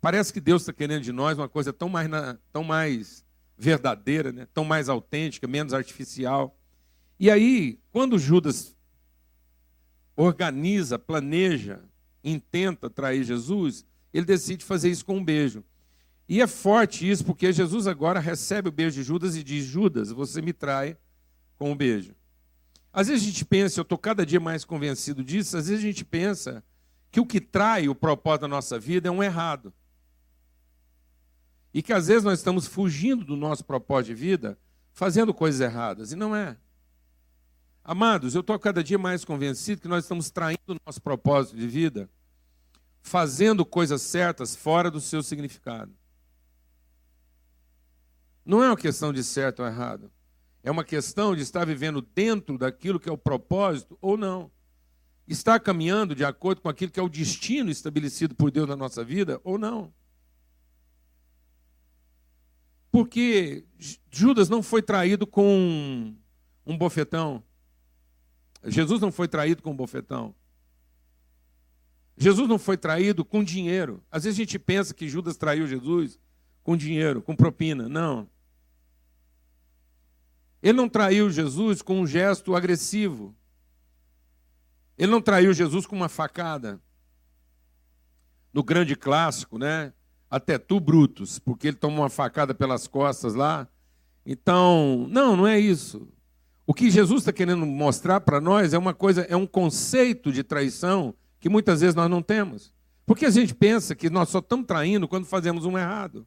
Parece 0.00 0.32
que 0.32 0.40
Deus 0.40 0.62
está 0.62 0.72
querendo 0.72 1.02
de 1.02 1.12
nós 1.12 1.36
uma 1.36 1.48
coisa 1.48 1.72
tão 1.72 1.88
mais, 1.88 2.08
tão 2.52 2.64
mais 2.64 3.24
verdadeira, 3.56 4.32
né? 4.32 4.46
tão 4.54 4.64
mais 4.64 4.88
autêntica, 4.88 5.46
menos 5.46 5.74
artificial. 5.74 6.56
E 7.18 7.30
aí, 7.30 7.78
quando 7.92 8.18
Judas 8.18 8.74
organiza, 10.16 10.98
planeja, 10.98 11.80
intenta 12.24 12.88
trair 12.88 13.24
Jesus, 13.24 13.84
ele 14.12 14.24
decide 14.24 14.64
fazer 14.64 14.90
isso 14.90 15.04
com 15.04 15.18
um 15.18 15.24
beijo. 15.24 15.62
E 16.28 16.40
é 16.40 16.46
forte 16.46 17.08
isso, 17.08 17.24
porque 17.24 17.52
Jesus 17.52 17.86
agora 17.86 18.20
recebe 18.20 18.68
o 18.68 18.72
beijo 18.72 18.96
de 18.96 19.02
Judas 19.02 19.36
e 19.36 19.42
diz: 19.42 19.64
Judas, 19.64 20.10
você 20.10 20.40
me 20.40 20.52
trai 20.52 20.96
com 21.58 21.72
um 21.72 21.76
beijo. 21.76 22.14
Às 22.92 23.08
vezes 23.08 23.22
a 23.22 23.26
gente 23.26 23.44
pensa, 23.44 23.80
eu 23.80 23.82
estou 23.82 23.98
cada 23.98 24.24
dia 24.24 24.40
mais 24.40 24.64
convencido 24.64 25.22
disso, 25.22 25.56
às 25.56 25.68
vezes 25.68 25.82
a 25.82 25.86
gente 25.86 26.04
pensa 26.04 26.64
que 27.10 27.20
o 27.20 27.26
que 27.26 27.40
trai 27.40 27.88
o 27.88 27.94
propósito 27.94 28.42
da 28.42 28.48
nossa 28.48 28.78
vida 28.78 29.08
é 29.08 29.10
um 29.10 29.22
errado. 29.22 29.72
E 31.72 31.82
que 31.82 31.92
às 31.92 32.08
vezes 32.08 32.24
nós 32.24 32.38
estamos 32.38 32.66
fugindo 32.66 33.24
do 33.24 33.36
nosso 33.36 33.64
propósito 33.64 34.08
de 34.08 34.14
vida, 34.14 34.58
fazendo 34.92 35.32
coisas 35.32 35.60
erradas, 35.60 36.12
e 36.12 36.16
não 36.16 36.34
é. 36.34 36.56
Amados, 37.82 38.34
eu 38.34 38.40
estou 38.40 38.58
cada 38.58 38.84
dia 38.84 38.98
mais 38.98 39.24
convencido 39.24 39.80
que 39.80 39.88
nós 39.88 40.04
estamos 40.04 40.30
traindo 40.30 40.60
o 40.68 40.76
nosso 40.84 41.00
propósito 41.00 41.56
de 41.56 41.66
vida, 41.66 42.10
fazendo 43.02 43.64
coisas 43.64 44.02
certas 44.02 44.54
fora 44.54 44.90
do 44.90 45.00
seu 45.00 45.22
significado. 45.22 45.92
Não 48.44 48.62
é 48.62 48.68
uma 48.68 48.76
questão 48.76 49.12
de 49.12 49.22
certo 49.22 49.60
ou 49.60 49.66
errado. 49.66 50.10
É 50.62 50.70
uma 50.70 50.84
questão 50.84 51.34
de 51.34 51.42
estar 51.42 51.64
vivendo 51.64 52.02
dentro 52.02 52.58
daquilo 52.58 53.00
que 53.00 53.08
é 53.08 53.12
o 53.12 53.18
propósito 53.18 53.96
ou 54.00 54.16
não. 54.16 54.50
Está 55.26 55.58
caminhando 55.58 56.14
de 56.14 56.24
acordo 56.24 56.60
com 56.60 56.68
aquilo 56.68 56.90
que 56.90 57.00
é 57.00 57.02
o 57.02 57.08
destino 57.08 57.70
estabelecido 57.70 58.34
por 58.34 58.50
Deus 58.50 58.68
na 58.68 58.76
nossa 58.76 59.02
vida 59.02 59.40
ou 59.44 59.56
não. 59.56 59.92
Porque 62.90 63.64
Judas 64.10 64.48
não 64.48 64.62
foi 64.62 64.82
traído 64.82 65.26
com 65.26 66.14
um 66.66 66.76
bofetão. 66.76 67.42
Jesus 68.64 69.00
não 69.00 69.12
foi 69.12 69.28
traído 69.28 69.62
com 69.62 69.70
um 69.70 69.76
bofetão. 69.76 70.34
Jesus 72.16 72.48
não 72.48 72.58
foi 72.58 72.76
traído 72.76 73.24
com 73.24 73.42
dinheiro. 73.42 74.04
Às 74.10 74.24
vezes 74.24 74.38
a 74.38 74.42
gente 74.42 74.58
pensa 74.58 74.92
que 74.92 75.08
Judas 75.08 75.36
traiu 75.36 75.66
Jesus 75.66 76.18
com 76.62 76.76
dinheiro, 76.76 77.22
com 77.22 77.34
propina. 77.34 77.88
Não. 77.88 78.28
Ele 80.62 80.74
não 80.74 80.88
traiu 80.88 81.30
Jesus 81.30 81.80
com 81.80 82.00
um 82.00 82.06
gesto 82.06 82.54
agressivo. 82.54 83.34
Ele 84.98 85.10
não 85.10 85.22
traiu 85.22 85.54
Jesus 85.54 85.86
com 85.86 85.96
uma 85.96 86.08
facada. 86.10 86.78
No 88.52 88.62
grande 88.62 88.94
clássico, 88.94 89.56
né? 89.56 89.94
Até 90.30 90.58
tu, 90.58 90.78
Brutus, 90.78 91.38
porque 91.38 91.68
ele 91.68 91.76
tomou 91.76 92.02
uma 92.02 92.08
facada 92.08 92.54
pelas 92.54 92.86
costas 92.86 93.34
lá. 93.34 93.66
Então, 94.24 95.06
não, 95.10 95.36
não 95.36 95.46
é 95.46 95.58
isso. 95.58 96.08
O 96.66 96.72
que 96.72 96.88
Jesus 96.88 97.22
está 97.22 97.32
querendo 97.32 97.66
mostrar 97.66 98.20
para 98.20 98.40
nós 98.40 98.72
é 98.72 98.78
uma 98.78 98.94
coisa, 98.94 99.22
é 99.22 99.34
um 99.34 99.46
conceito 99.46 100.30
de 100.30 100.44
traição 100.44 101.12
que 101.40 101.48
muitas 101.48 101.80
vezes 101.80 101.96
nós 101.96 102.08
não 102.08 102.22
temos. 102.22 102.72
Porque 103.04 103.26
a 103.26 103.30
gente 103.30 103.52
pensa 103.52 103.96
que 103.96 104.08
nós 104.08 104.28
só 104.28 104.38
estamos 104.38 104.66
traindo 104.66 105.08
quando 105.08 105.24
fazemos 105.24 105.64
um 105.64 105.76
errado. 105.76 106.24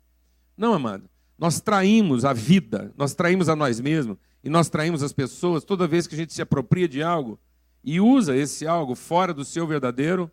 Não, 0.58 0.74
amado. 0.74 1.10
Nós 1.38 1.62
traímos 1.62 2.26
a 2.26 2.34
vida, 2.34 2.92
nós 2.98 3.14
traímos 3.14 3.48
a 3.48 3.56
nós 3.56 3.80
mesmos 3.80 4.18
e 4.44 4.50
nós 4.50 4.70
traímos 4.70 5.02
as 5.02 5.14
pessoas 5.14 5.64
toda 5.64 5.88
vez 5.88 6.08
que 6.08 6.16
a 6.16 6.18
gente 6.18 6.34
se 6.34 6.42
apropria 6.42 6.90
de 6.90 7.02
algo 7.02 7.40
e 7.84 8.02
usa 8.02 8.36
esse 8.36 8.68
algo 8.68 8.96
fora 8.96 9.34
do 9.34 9.46
seu 9.46 9.66
verdadeiro 9.66 10.30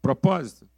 propósito. 0.00 0.68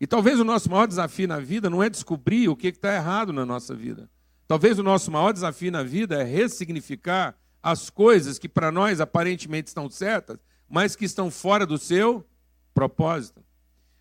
E 0.00 0.06
talvez 0.06 0.38
o 0.38 0.44
nosso 0.44 0.70
maior 0.70 0.86
desafio 0.86 1.26
na 1.26 1.38
vida 1.38 1.70
não 1.70 1.82
é 1.82 1.88
descobrir 1.88 2.48
o 2.48 2.56
que 2.56 2.68
está 2.68 2.94
errado 2.94 3.32
na 3.32 3.46
nossa 3.46 3.74
vida. 3.74 4.10
Talvez 4.46 4.78
o 4.78 4.82
nosso 4.82 5.10
maior 5.10 5.32
desafio 5.32 5.72
na 5.72 5.82
vida 5.82 6.20
é 6.20 6.24
ressignificar 6.24 7.36
as 7.62 7.90
coisas 7.90 8.38
que 8.38 8.48
para 8.48 8.70
nós 8.70 9.00
aparentemente 9.00 9.68
estão 9.68 9.90
certas, 9.90 10.38
mas 10.68 10.94
que 10.94 11.04
estão 11.04 11.30
fora 11.30 11.66
do 11.66 11.78
seu 11.78 12.24
propósito. 12.72 13.42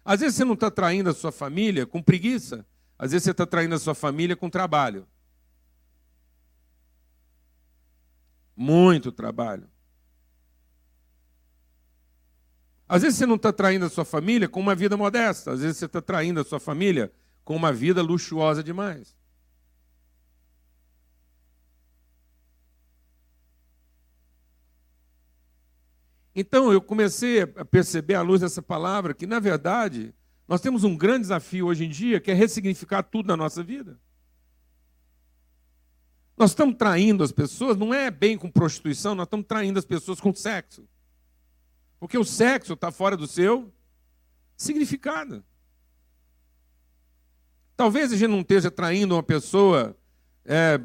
Às 0.04 0.20
vezes 0.20 0.36
você 0.36 0.46
não 0.46 0.54
está 0.54 0.70
traindo 0.70 1.10
a 1.10 1.14
sua 1.14 1.32
família 1.32 1.86
com 1.86 2.02
preguiça, 2.02 2.66
às 3.00 3.12
vezes 3.12 3.24
você 3.24 3.32
está 3.32 3.46
traindo 3.46 3.74
a 3.74 3.80
sua 3.80 3.96
família 3.96 4.36
com 4.36 4.50
trabalho. 4.50 5.08
Muito 8.56 9.12
trabalho. 9.12 9.68
Às 12.88 13.02
vezes 13.02 13.18
você 13.18 13.26
não 13.26 13.36
está 13.36 13.52
traindo 13.52 13.86
a 13.86 13.90
sua 13.90 14.06
família 14.06 14.48
com 14.48 14.60
uma 14.60 14.76
vida 14.76 14.96
modesta, 14.96 15.52
às 15.52 15.62
vezes 15.62 15.78
você 15.78 15.86
está 15.86 16.02
traindo 16.02 16.40
a 16.40 16.44
sua 16.44 16.60
família 16.60 17.12
com 17.44 17.56
uma 17.56 17.74
vida 17.74 18.02
luxuosa 18.02 18.64
demais. 18.64 19.16
Então 26.36 26.72
eu 26.72 26.82
comecei 26.82 27.42
a 27.42 27.66
perceber 27.66 28.16
à 28.16 28.22
luz 28.22 28.42
dessa 28.42 28.62
palavra 28.62 29.14
que, 29.14 29.26
na 29.26 29.40
verdade, 29.40 30.14
nós 30.48 30.60
temos 30.60 30.84
um 30.84 30.96
grande 30.96 31.22
desafio 31.22 31.68
hoje 31.68 31.86
em 31.86 31.90
dia 31.90 32.20
que 32.20 32.30
é 32.30 32.34
ressignificar 32.34 33.04
tudo 33.04 33.28
na 33.28 33.38
nossa 33.38 33.64
vida. 33.64 33.98
Nós 36.38 36.52
estamos 36.52 36.76
traindo 36.76 37.24
as 37.24 37.32
pessoas, 37.32 37.78
não 37.78 37.94
é 37.94 38.12
bem 38.12 38.38
com 38.38 38.52
prostituição, 38.52 39.16
nós 39.16 39.26
estamos 39.26 39.46
traindo 39.48 39.80
as 39.80 39.86
pessoas 39.86 40.20
com 40.20 40.36
sexo. 40.36 40.86
Porque 42.00 42.18
o 42.18 42.24
sexo 42.24 42.74
está 42.74 42.92
fora 42.92 43.16
do 43.16 43.28
seu 43.28 43.74
significado. 44.56 45.44
Talvez 47.76 48.14
a 48.14 48.16
gente 48.16 48.30
não 48.30 48.42
esteja 48.42 48.72
traindo 48.72 49.16
uma 49.16 49.24
pessoa. 49.24 49.96
É, 50.46 50.80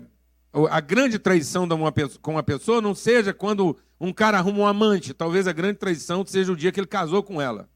a 0.71 0.81
grande 0.81 1.19
traição 1.19 1.65
uma, 1.65 1.93
com 2.21 2.33
uma 2.33 2.43
pessoa 2.43 2.81
não 2.81 2.95
seja 2.95 3.33
quando 3.33 3.77
um 4.01 4.13
cara 4.13 4.39
arruma 4.39 4.61
um 4.61 4.67
amante. 4.67 5.15
Talvez 5.15 5.47
a 5.47 5.53
grande 5.53 5.79
traição 5.79 6.25
seja 6.27 6.53
o 6.53 6.57
dia 6.57 6.73
que 6.73 6.81
ele 6.81 6.87
casou 6.87 7.23
com 7.23 7.41
ela. 7.41 7.69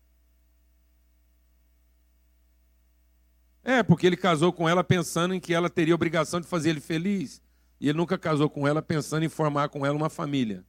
É, 3.63 3.83
porque 3.83 4.07
ele 4.07 4.17
casou 4.17 4.53
com 4.53 4.69
ela 4.69 4.85
pensando 4.85 5.33
em 5.33 5.41
que 5.41 5.55
ela 5.55 5.71
teria 5.71 5.95
obrigação 5.95 6.41
de 6.41 6.47
fazer 6.47 6.71
ele 6.71 6.81
feliz. 6.81 7.41
E 7.81 7.89
ele 7.89 7.97
nunca 7.97 8.19
casou 8.19 8.51
com 8.51 8.67
ela 8.67 8.83
pensando 8.83 9.25
em 9.25 9.29
formar 9.29 9.69
com 9.69 9.87
ela 9.87 9.97
uma 9.97 10.11
família. 10.11 10.65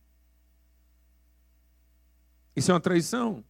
Isso 2.55 2.71
é 2.71 2.73
uma 2.73 2.79
traição. 2.79 3.43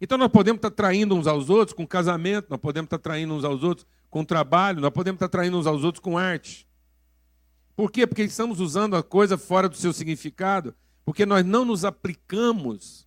Então 0.00 0.16
nós 0.16 0.28
podemos 0.28 0.58
estar 0.58 0.70
traindo 0.70 1.14
uns 1.14 1.26
aos 1.26 1.50
outros 1.50 1.76
com 1.76 1.86
casamento, 1.86 2.46
nós 2.50 2.60
podemos 2.60 2.86
estar 2.86 2.98
traindo 2.98 3.34
uns 3.34 3.44
aos 3.44 3.62
outros 3.62 3.86
com 4.08 4.24
trabalho, 4.24 4.80
nós 4.80 4.92
podemos 4.92 5.16
estar 5.16 5.28
traindo 5.28 5.58
uns 5.58 5.66
aos 5.66 5.84
outros 5.84 6.00
com 6.00 6.16
arte. 6.16 6.66
Por 7.74 7.90
quê? 7.90 8.06
Porque 8.06 8.22
estamos 8.22 8.60
usando 8.60 8.96
a 8.96 9.02
coisa 9.02 9.36
fora 9.36 9.68
do 9.68 9.76
seu 9.76 9.92
significado, 9.92 10.74
porque 11.04 11.26
nós 11.26 11.44
não 11.44 11.64
nos 11.64 11.84
aplicamos 11.84 13.06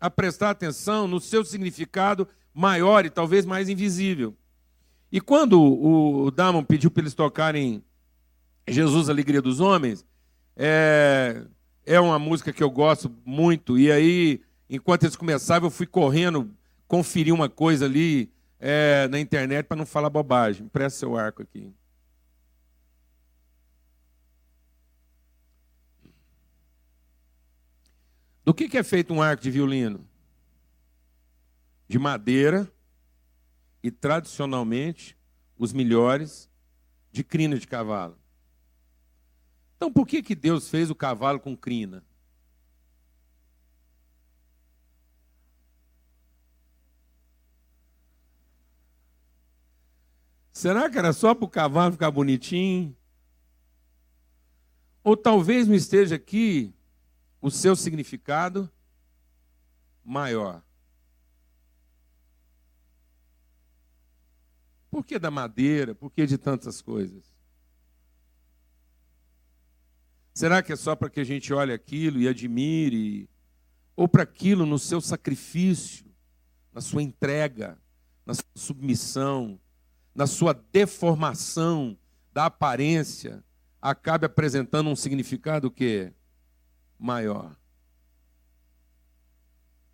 a 0.00 0.10
prestar 0.10 0.50
atenção 0.50 1.06
no 1.06 1.20
seu 1.20 1.44
significado 1.44 2.28
maior 2.52 3.06
e 3.06 3.10
talvez 3.10 3.46
mais 3.46 3.68
invisível. 3.68 4.36
E 5.10 5.20
quando 5.20 5.62
o 5.62 6.30
Damon 6.30 6.64
pediu 6.64 6.90
para 6.90 7.02
eles 7.02 7.14
tocarem 7.14 7.82
Jesus, 8.66 9.08
Alegria 9.08 9.40
dos 9.40 9.60
Homens, 9.60 10.04
é, 10.56 11.42
é 11.86 12.00
uma 12.00 12.18
música 12.18 12.52
que 12.52 12.62
eu 12.62 12.70
gosto 12.70 13.10
muito. 13.24 13.78
E 13.78 13.92
aí, 13.92 14.40
enquanto 14.68 15.04
eles 15.04 15.16
começavam, 15.16 15.66
eu 15.66 15.70
fui 15.70 15.86
correndo 15.86 16.54
conferir 16.86 17.32
uma 17.32 17.48
coisa 17.48 17.84
ali 17.84 18.32
é, 18.58 19.08
na 19.08 19.18
internet 19.18 19.66
para 19.66 19.76
não 19.76 19.86
falar 19.86 20.10
bobagem. 20.10 20.68
Presta 20.68 21.00
seu 21.00 21.16
arco 21.16 21.42
aqui. 21.42 21.72
Do 28.44 28.52
que, 28.52 28.68
que 28.68 28.76
é 28.76 28.82
feito 28.82 29.12
um 29.12 29.22
arco 29.22 29.42
de 29.42 29.50
violino? 29.50 30.06
De 31.88 31.98
madeira 31.98 32.70
e, 33.82 33.90
tradicionalmente, 33.90 35.16
os 35.58 35.72
melhores 35.72 36.50
de 37.10 37.24
crina 37.24 37.58
de 37.58 37.66
cavalo. 37.66 38.18
Então, 39.76 39.92
por 39.92 40.06
que, 40.06 40.22
que 40.22 40.34
Deus 40.34 40.68
fez 40.68 40.90
o 40.90 40.94
cavalo 40.94 41.40
com 41.40 41.56
crina? 41.56 42.02
Será 50.54 50.88
que 50.88 50.96
era 50.96 51.12
só 51.12 51.34
para 51.34 51.44
o 51.44 51.50
cavalo 51.50 51.92
ficar 51.92 52.12
bonitinho? 52.12 52.96
Ou 55.02 55.16
talvez 55.16 55.66
não 55.66 55.74
esteja 55.74 56.14
aqui 56.14 56.72
o 57.42 57.50
seu 57.50 57.74
significado 57.74 58.70
maior. 60.04 60.62
Por 64.92 65.04
que 65.04 65.18
da 65.18 65.28
madeira? 65.28 65.92
Por 65.92 66.08
que 66.08 66.24
de 66.24 66.38
tantas 66.38 66.80
coisas? 66.80 67.34
Será 70.32 70.62
que 70.62 70.72
é 70.72 70.76
só 70.76 70.94
para 70.94 71.10
que 71.10 71.18
a 71.18 71.24
gente 71.24 71.52
olhe 71.52 71.72
aquilo 71.72 72.20
e 72.20 72.28
admire? 72.28 73.28
Ou 73.96 74.06
para 74.06 74.22
aquilo 74.22 74.64
no 74.64 74.78
seu 74.78 75.00
sacrifício, 75.00 76.06
na 76.72 76.80
sua 76.80 77.02
entrega, 77.02 77.76
na 78.24 78.34
sua 78.34 78.44
submissão, 78.54 79.60
na 80.14 80.26
sua 80.26 80.52
deformação 80.52 81.98
da 82.32 82.46
aparência, 82.46 83.42
acabe 83.80 84.26
apresentando 84.26 84.88
um 84.88 84.96
significado 84.96 85.70
que 85.70 86.12
maior? 86.98 87.56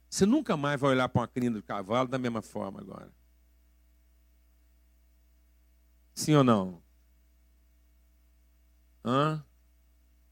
Você 0.08 0.26
nunca 0.26 0.56
mais 0.56 0.80
vai 0.80 0.90
olhar 0.90 1.08
para 1.08 1.22
uma 1.22 1.28
crina 1.28 1.56
de 1.56 1.62
cavalo 1.62 2.08
da 2.08 2.18
mesma 2.18 2.42
forma 2.42 2.80
agora. 2.80 3.12
Sim 6.14 6.34
ou 6.34 6.44
não? 6.44 6.82
Hã? 9.04 9.44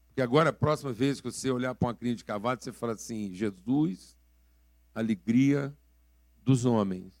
Porque 0.07 0.21
agora, 0.21 0.49
a 0.49 0.53
próxima 0.53 0.91
vez 0.91 1.21
que 1.21 1.31
você 1.31 1.49
olhar 1.49 1.73
para 1.73 1.87
uma 1.87 1.95
crina 1.95 2.15
de 2.15 2.25
cavalo, 2.25 2.59
você 2.61 2.73
fala 2.73 2.93
assim: 2.93 3.33
Jesus, 3.33 4.17
alegria 4.93 5.73
dos 6.43 6.65
homens. 6.65 7.13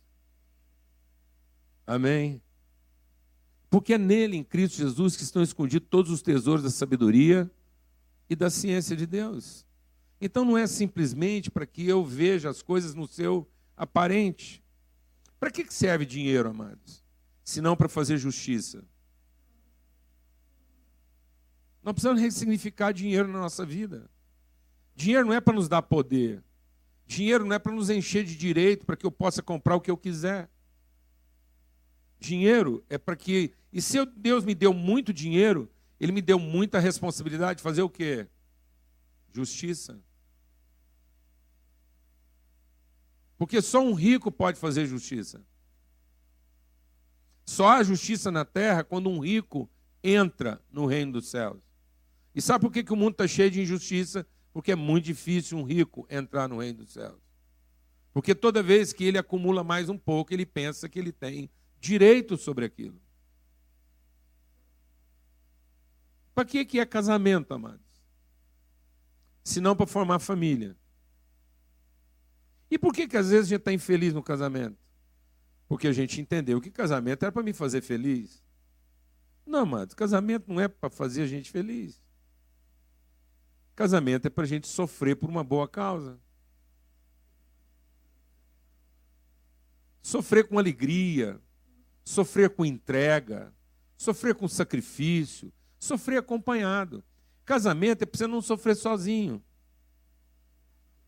Amém? 1.87 2.41
Porque 3.69 3.93
é 3.93 3.97
nele, 3.97 4.35
em 4.35 4.43
Cristo 4.43 4.77
Jesus, 4.77 5.15
que 5.15 5.23
estão 5.23 5.43
escondidos 5.43 5.87
todos 5.89 6.11
os 6.11 6.21
tesouros 6.21 6.63
da 6.63 6.69
sabedoria 6.69 7.49
e 8.29 8.35
da 8.35 8.49
ciência 8.49 8.95
de 8.95 9.05
Deus. 9.05 9.65
Então 10.19 10.43
não 10.43 10.57
é 10.57 10.67
simplesmente 10.67 11.49
para 11.49 11.65
que 11.65 11.87
eu 11.87 12.03
veja 12.03 12.49
as 12.49 12.61
coisas 12.61 12.95
no 12.95 13.07
seu 13.07 13.47
aparente. 13.77 14.63
Para 15.39 15.51
que 15.51 15.71
serve 15.73 16.05
dinheiro, 16.05 16.49
amados? 16.49 17.03
Se 17.43 17.61
não 17.61 17.75
para 17.75 17.87
fazer 17.87 18.17
justiça. 18.17 18.83
Nós 21.81 21.93
precisamos 21.93 22.21
ressignificar 22.21 22.91
dinheiro 22.91 23.27
na 23.27 23.39
nossa 23.39 23.65
vida. 23.65 24.09
Dinheiro 24.95 25.25
não 25.25 25.33
é 25.33 25.39
para 25.39 25.53
nos 25.53 25.69
dar 25.69 25.81
poder. 25.81 26.43
Dinheiro 27.07 27.45
não 27.45 27.55
é 27.55 27.59
para 27.59 27.71
nos 27.71 27.89
encher 27.89 28.25
de 28.25 28.35
direito 28.35 28.85
para 28.85 28.97
que 28.97 29.05
eu 29.05 29.11
possa 29.11 29.41
comprar 29.41 29.75
o 29.75 29.81
que 29.81 29.89
eu 29.89 29.97
quiser. 29.97 30.49
Dinheiro 32.19 32.83
é 32.89 32.97
para 32.97 33.15
que. 33.15 33.53
E 33.71 33.81
se 33.81 34.03
Deus 34.05 34.43
me 34.43 34.53
deu 34.53 34.73
muito 34.73 35.13
dinheiro, 35.13 35.69
Ele 35.99 36.11
me 36.11 36.21
deu 36.21 36.37
muita 36.37 36.79
responsabilidade 36.79 37.57
de 37.57 37.63
fazer 37.63 37.81
o 37.81 37.89
quê? 37.89 38.27
Justiça. 39.31 39.99
Porque 43.37 43.61
só 43.61 43.81
um 43.81 43.93
rico 43.93 44.29
pode 44.31 44.59
fazer 44.59 44.85
justiça. 44.85 45.41
Só 47.45 47.69
há 47.69 47.83
justiça 47.83 48.29
na 48.29 48.43
terra 48.43 48.83
quando 48.83 49.09
um 49.09 49.19
rico 49.19 49.69
entra 50.03 50.61
no 50.69 50.85
reino 50.85 51.13
dos 51.13 51.29
céus. 51.29 51.57
E 52.35 52.41
sabe 52.41 52.65
por 52.65 52.71
que, 52.71 52.83
que 52.83 52.93
o 52.93 52.97
mundo 52.97 53.13
está 53.13 53.27
cheio 53.27 53.49
de 53.49 53.61
injustiça? 53.61 54.27
Porque 54.51 54.73
é 54.73 54.75
muito 54.75 55.05
difícil 55.05 55.57
um 55.57 55.63
rico 55.63 56.05
entrar 56.09 56.49
no 56.49 56.59
reino 56.59 56.79
dos 56.79 56.91
céus. 56.91 57.17
Porque 58.13 58.35
toda 58.35 58.61
vez 58.61 58.91
que 58.91 59.05
ele 59.05 59.17
acumula 59.17 59.63
mais 59.63 59.87
um 59.87 59.97
pouco, 59.97 60.33
ele 60.33 60.45
pensa 60.45 60.89
que 60.89 60.99
ele 60.99 61.11
tem 61.11 61.49
direito 61.79 62.37
sobre 62.37 62.65
aquilo. 62.65 62.99
Para 66.33 66.45
que, 66.45 66.63
que 66.63 66.79
é 66.79 66.85
casamento, 66.85 67.53
amados? 67.53 67.85
Se 69.43 69.59
não 69.59 69.75
para 69.75 69.87
formar 69.87 70.19
família. 70.19 70.75
E 72.71 72.77
por 72.77 72.93
que, 72.93 73.07
que 73.07 73.17
às 73.17 73.29
vezes 73.29 73.47
a 73.47 73.49
gente 73.49 73.59
está 73.59 73.73
infeliz 73.73 74.13
no 74.13 74.23
casamento? 74.23 74.77
Porque 75.67 75.87
a 75.87 75.93
gente 75.93 76.21
entendeu 76.21 76.61
que 76.61 76.71
casamento 76.71 77.23
era 77.23 77.31
para 77.31 77.43
me 77.43 77.53
fazer 77.53 77.81
feliz. 77.81 78.43
Não, 79.45 79.59
amados, 79.59 79.95
casamento 79.95 80.45
não 80.47 80.61
é 80.61 80.67
para 80.67 80.89
fazer 80.89 81.23
a 81.23 81.27
gente 81.27 81.51
feliz. 81.51 82.01
Casamento 83.75 84.27
é 84.27 84.29
para 84.29 84.43
a 84.43 84.47
gente 84.47 84.67
sofrer 84.67 85.15
por 85.15 85.29
uma 85.29 85.43
boa 85.43 85.67
causa. 85.67 86.19
Sofrer 90.01 90.47
com 90.47 90.57
alegria, 90.57 91.41
sofrer 92.09 92.49
com 92.49 92.65
entrega, 92.65 93.53
sofrer 93.95 94.33
com 94.33 94.47
sacrifício, 94.47 95.53
sofrer 95.77 96.17
acompanhado. 96.17 97.03
Casamento 97.45 98.01
é 98.01 98.05
para 98.05 98.17
você 98.17 98.25
não 98.25 98.41
sofrer 98.41 98.75
sozinho. 98.75 99.41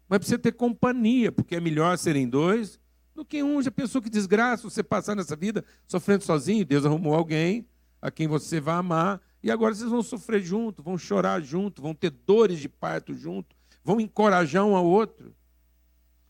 Mas 0.08 0.20
para 0.20 0.28
você 0.28 0.38
ter 0.38 0.52
companhia, 0.52 1.32
porque 1.32 1.56
é 1.56 1.60
melhor 1.60 1.98
serem 1.98 2.30
dois 2.30 2.80
do 3.16 3.26
que 3.26 3.42
um. 3.42 3.62
Já 3.64 3.72
pensou 3.72 4.00
que 4.00 4.12
desgraça 4.12 4.70
você 4.70 4.84
passar 4.84 5.16
nessa 5.16 5.36
vida 5.36 5.66
sofrendo 5.88 6.24
sozinho? 6.24 6.64
Deus 6.64 6.86
arrumou 6.86 7.16
alguém 7.16 7.68
a 8.00 8.12
quem 8.12 8.28
você 8.28 8.60
vai 8.60 8.76
amar, 8.76 9.22
e 9.44 9.50
agora 9.50 9.74
vocês 9.74 9.90
vão 9.90 10.04
sofrer 10.04 10.42
junto, 10.42 10.84
vão 10.84 10.98
chorar 10.98 11.42
junto, 11.42 11.82
vão 11.82 11.96
ter 11.96 12.10
dores 12.12 12.60
de 12.60 12.70
parto 12.70 13.16
junto, 13.16 13.56
vão 13.84 14.00
encorajar 14.00 14.66
um 14.66 14.76
ao 14.76 14.86
outro. 14.86 15.36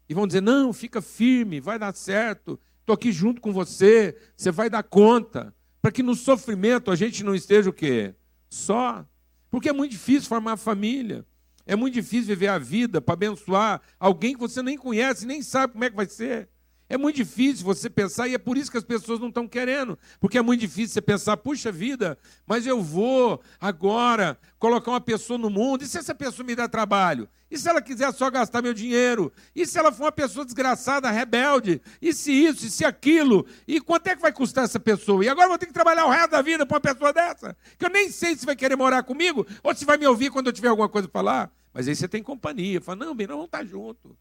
E 0.07 0.13
vão 0.13 0.27
dizer: 0.27 0.41
não, 0.41 0.71
fica 0.71 1.01
firme, 1.01 1.59
vai 1.59 1.79
dar 1.79 1.93
certo, 1.93 2.59
Estou 2.81 2.93
aqui 2.93 3.11
junto 3.11 3.39
com 3.39 3.53
você, 3.53 4.17
você 4.35 4.51
vai 4.51 4.69
dar 4.69 4.83
conta. 4.83 5.53
Para 5.81 5.91
que 5.91 6.03
no 6.03 6.13
sofrimento 6.13 6.91
a 6.91 6.95
gente 6.95 7.23
não 7.23 7.33
esteja 7.33 7.69
o 7.69 7.73
quê? 7.73 8.13
Só. 8.49 9.05
Porque 9.49 9.69
é 9.69 9.73
muito 9.73 9.91
difícil 9.91 10.29
formar 10.29 10.57
família. 10.57 11.25
É 11.65 11.75
muito 11.75 11.93
difícil 11.93 12.27
viver 12.27 12.47
a 12.47 12.57
vida 12.57 12.99
para 12.99 13.13
abençoar 13.13 13.81
alguém 13.99 14.33
que 14.33 14.39
você 14.39 14.61
nem 14.61 14.77
conhece, 14.77 15.25
nem 15.25 15.41
sabe 15.41 15.73
como 15.73 15.83
é 15.83 15.89
que 15.89 15.95
vai 15.95 16.07
ser. 16.07 16.49
É 16.91 16.97
muito 16.97 17.15
difícil 17.15 17.63
você 17.63 17.89
pensar, 17.89 18.27
e 18.27 18.33
é 18.33 18.37
por 18.37 18.57
isso 18.57 18.69
que 18.69 18.77
as 18.77 18.83
pessoas 18.83 19.17
não 19.17 19.29
estão 19.29 19.47
querendo, 19.47 19.97
porque 20.19 20.37
é 20.37 20.41
muito 20.41 20.59
difícil 20.59 20.89
você 20.89 21.01
pensar, 21.01 21.37
puxa 21.37 21.71
vida, 21.71 22.17
mas 22.45 22.67
eu 22.67 22.83
vou 22.83 23.41
agora 23.61 24.37
colocar 24.59 24.91
uma 24.91 24.99
pessoa 24.99 25.39
no 25.39 25.49
mundo, 25.49 25.85
e 25.85 25.87
se 25.87 25.97
essa 25.97 26.13
pessoa 26.13 26.45
me 26.45 26.53
der 26.53 26.67
trabalho? 26.67 27.29
E 27.49 27.57
se 27.57 27.69
ela 27.69 27.81
quiser 27.81 28.11
só 28.11 28.29
gastar 28.29 28.61
meu 28.61 28.73
dinheiro? 28.73 29.31
E 29.55 29.65
se 29.65 29.79
ela 29.79 29.89
for 29.89 30.03
uma 30.03 30.11
pessoa 30.11 30.43
desgraçada, 30.43 31.09
rebelde? 31.09 31.81
E 32.01 32.13
se 32.13 32.29
isso, 32.33 32.65
e 32.65 32.69
se 32.69 32.83
aquilo? 32.83 33.45
E 33.65 33.79
quanto 33.79 34.07
é 34.07 34.15
que 34.17 34.21
vai 34.21 34.33
custar 34.33 34.65
essa 34.65 34.79
pessoa? 34.79 35.23
E 35.23 35.29
agora 35.29 35.45
eu 35.45 35.49
vou 35.51 35.57
ter 35.57 35.67
que 35.67 35.73
trabalhar 35.73 36.05
o 36.05 36.09
resto 36.09 36.31
da 36.31 36.41
vida 36.41 36.65
para 36.65 36.75
uma 36.75 36.81
pessoa 36.81 37.13
dessa? 37.13 37.55
Que 37.79 37.85
eu 37.85 37.89
nem 37.89 38.11
sei 38.11 38.35
se 38.35 38.45
vai 38.45 38.55
querer 38.57 38.75
morar 38.75 39.03
comigo, 39.03 39.47
ou 39.63 39.73
se 39.73 39.85
vai 39.85 39.95
me 39.95 40.07
ouvir 40.07 40.29
quando 40.29 40.47
eu 40.47 40.53
tiver 40.53 40.67
alguma 40.67 40.89
coisa 40.89 41.07
para 41.07 41.21
falar. 41.21 41.51
Mas 41.73 41.87
aí 41.87 41.95
você 41.95 42.05
tem 42.05 42.21
companhia, 42.21 42.81
fala, 42.81 43.05
não, 43.05 43.15
bem, 43.15 43.27
nós 43.27 43.37
vamos 43.37 43.47
estar 43.47 43.63
juntos. 43.63 44.11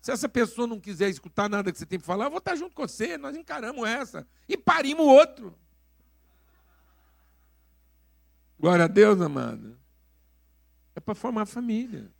Se 0.00 0.10
essa 0.10 0.28
pessoa 0.28 0.66
não 0.66 0.80
quiser 0.80 1.10
escutar 1.10 1.48
nada 1.48 1.70
que 1.70 1.78
você 1.78 1.84
tem 1.84 1.98
para 1.98 2.06
falar, 2.06 2.24
eu 2.26 2.30
vou 2.30 2.38
estar 2.38 2.56
junto 2.56 2.74
com 2.74 2.86
você, 2.86 3.18
nós 3.18 3.36
encaramos 3.36 3.86
essa. 3.86 4.26
E 4.48 4.56
parimos 4.56 5.04
o 5.04 5.08
outro. 5.08 5.54
Glória 8.58 8.86
a 8.86 8.88
Deus, 8.88 9.20
amado. 9.20 9.78
É 10.94 11.00
para 11.00 11.14
formar 11.14 11.46
família. 11.46 12.10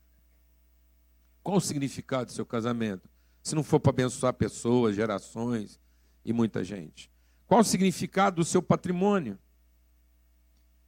Qual 1.43 1.57
o 1.57 1.61
significado 1.61 2.27
do 2.27 2.33
seu 2.33 2.45
casamento? 2.45 3.09
Se 3.43 3.55
não 3.55 3.63
for 3.63 3.81
para 3.81 3.91
abençoar 3.91 4.35
pessoas, 4.35 4.95
gerações 4.95 5.81
e 6.25 6.33
muita 6.33 6.63
gente. 6.63 7.11
Qual 7.47 7.61
o 7.61 7.65
significado 7.65 8.37
do 8.37 8.45
seu 8.45 8.63
patrimônio? 8.63 9.39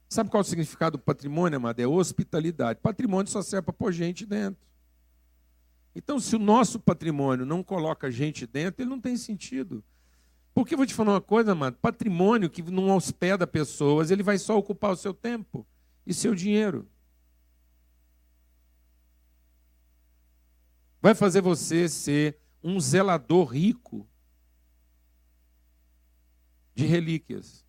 Sabe 0.07 0.29
qual 0.29 0.41
o 0.41 0.45
significado 0.45 0.97
do 0.97 1.03
patrimônio, 1.03 1.57
amado? 1.57 1.79
É 1.79 1.87
hospitalidade. 1.87 2.79
Patrimônio 2.79 3.31
só 3.31 3.41
serve 3.41 3.65
para 3.65 3.73
pôr 3.73 3.91
gente 3.91 4.27
dentro. 4.27 4.61
Então, 5.95 6.19
se 6.19 6.35
o 6.35 6.39
nosso 6.39 6.79
patrimônio 6.79 7.45
não 7.45 7.63
coloca 7.63 8.09
gente 8.09 8.47
dentro, 8.47 8.81
ele 8.81 8.89
não 8.89 8.99
tem 8.99 9.15
sentido. 9.15 9.83
Porque 10.53 10.75
vou 10.75 10.85
te 10.85 10.93
falar 10.93 11.13
uma 11.13 11.21
coisa, 11.21 11.51
amado: 11.51 11.77
patrimônio 11.77 12.49
que 12.49 12.61
não 12.63 12.95
hospeda 12.95 13.45
pessoas, 13.45 14.11
ele 14.11 14.23
vai 14.23 14.37
só 14.37 14.57
ocupar 14.57 14.91
o 14.91 14.97
seu 14.97 15.13
tempo 15.13 15.65
e 16.05 16.13
seu 16.13 16.33
dinheiro. 16.33 16.87
Vai 21.01 21.13
fazer 21.13 21.41
você 21.41 21.89
ser 21.89 22.39
um 22.63 22.79
zelador 22.79 23.51
rico 23.51 24.07
de 26.73 26.85
relíquias. 26.85 27.65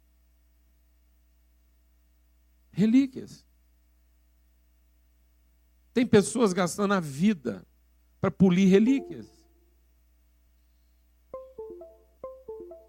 Relíquias. 2.71 3.45
Tem 5.93 6.07
pessoas 6.07 6.53
gastando 6.53 6.95
a 6.95 7.01
vida 7.01 7.67
para 8.25 8.31
polir 8.31 8.71
relíquias. 8.71 9.31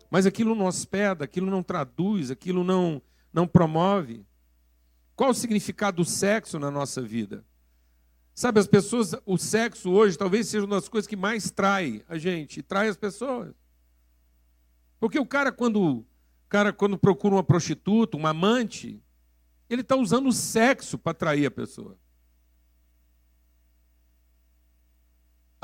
Mas 0.09 0.25
aquilo 0.25 0.55
não 0.55 0.65
hospeda, 0.65 1.25
aquilo 1.25 1.51
não 1.51 1.61
traduz, 1.61 2.31
aquilo 2.31 2.63
não, 2.63 3.01
não 3.33 3.45
promove. 3.45 4.25
Qual 5.13 5.31
o 5.31 5.33
significado 5.33 5.97
do 5.97 6.05
sexo 6.05 6.57
na 6.57 6.71
nossa 6.71 7.01
vida? 7.01 7.43
Sabe, 8.33 8.61
as 8.61 8.67
pessoas, 8.67 9.13
o 9.25 9.37
sexo 9.37 9.91
hoje 9.91 10.17
talvez 10.17 10.47
seja 10.47 10.65
uma 10.65 10.77
das 10.77 10.87
coisas 10.87 11.05
que 11.05 11.17
mais 11.17 11.51
trai 11.51 12.01
a 12.07 12.17
gente, 12.17 12.63
trai 12.63 12.87
as 12.87 12.95
pessoas. 12.95 13.53
Porque 15.01 15.19
o 15.19 15.25
cara, 15.25 15.51
quando, 15.51 15.83
o 15.83 16.05
cara, 16.47 16.71
quando 16.71 16.97
procura 16.97 17.35
uma 17.35 17.43
prostituta, 17.43 18.15
um 18.15 18.25
amante, 18.25 19.03
ele 19.69 19.81
está 19.81 19.97
usando 19.97 20.27
o 20.27 20.31
sexo 20.33 20.97
para 20.97 21.11
atrair 21.11 21.45
a 21.45 21.51
pessoa. 21.51 21.99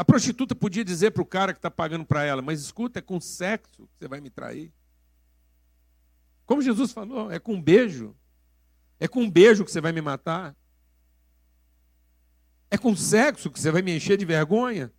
A 0.02 0.04
prostituta 0.04 0.56
podia 0.56 0.84
dizer 0.84 1.12
para 1.12 1.22
o 1.22 1.26
cara 1.28 1.54
que 1.54 1.60
está 1.60 1.70
pagando 1.70 2.04
para 2.04 2.24
ela, 2.24 2.42
mas 2.42 2.60
escuta, 2.60 2.98
é 2.98 3.02
com 3.04 3.22
sexo 3.22 3.84
que 3.86 4.00
você 4.00 4.08
vai 4.08 4.20
me 4.20 4.32
trair. 4.32 4.74
Como 6.44 6.60
Jesus 6.60 6.92
falou, 6.92 7.32
é 7.32 7.38
com 7.38 7.54
um 7.54 7.62
beijo. 7.62 8.16
É 9.00 9.08
com 9.08 9.22
um 9.22 9.30
beijo 9.30 9.64
que 9.64 9.72
você 9.72 9.80
vai 9.80 9.92
me 9.92 10.02
matar. 10.02 10.56
É 12.72 12.80
com 12.80 12.96
sexo 12.96 13.52
que 13.52 13.60
você 13.60 13.70
vai 13.70 13.84
me 13.84 13.96
encher 13.96 14.18
de 14.18 14.26
vergonha. 14.26 14.92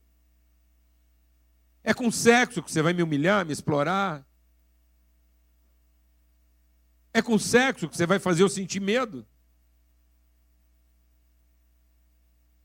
É 1.83 1.93
com 1.93 2.09
sexo 2.09 2.62
que 2.62 2.71
você 2.71 2.81
vai 2.81 2.93
me 2.93 3.03
humilhar, 3.03 3.45
me 3.45 3.53
explorar. 3.53 4.25
É 7.12 7.21
com 7.21 7.37
sexo 7.41 7.88
que 7.88 7.97
você 7.97 8.07
vai 8.07 8.21
fazer 8.21 8.45
eu 8.45 8.49
sentir 8.49 8.79
medo. 8.79 9.27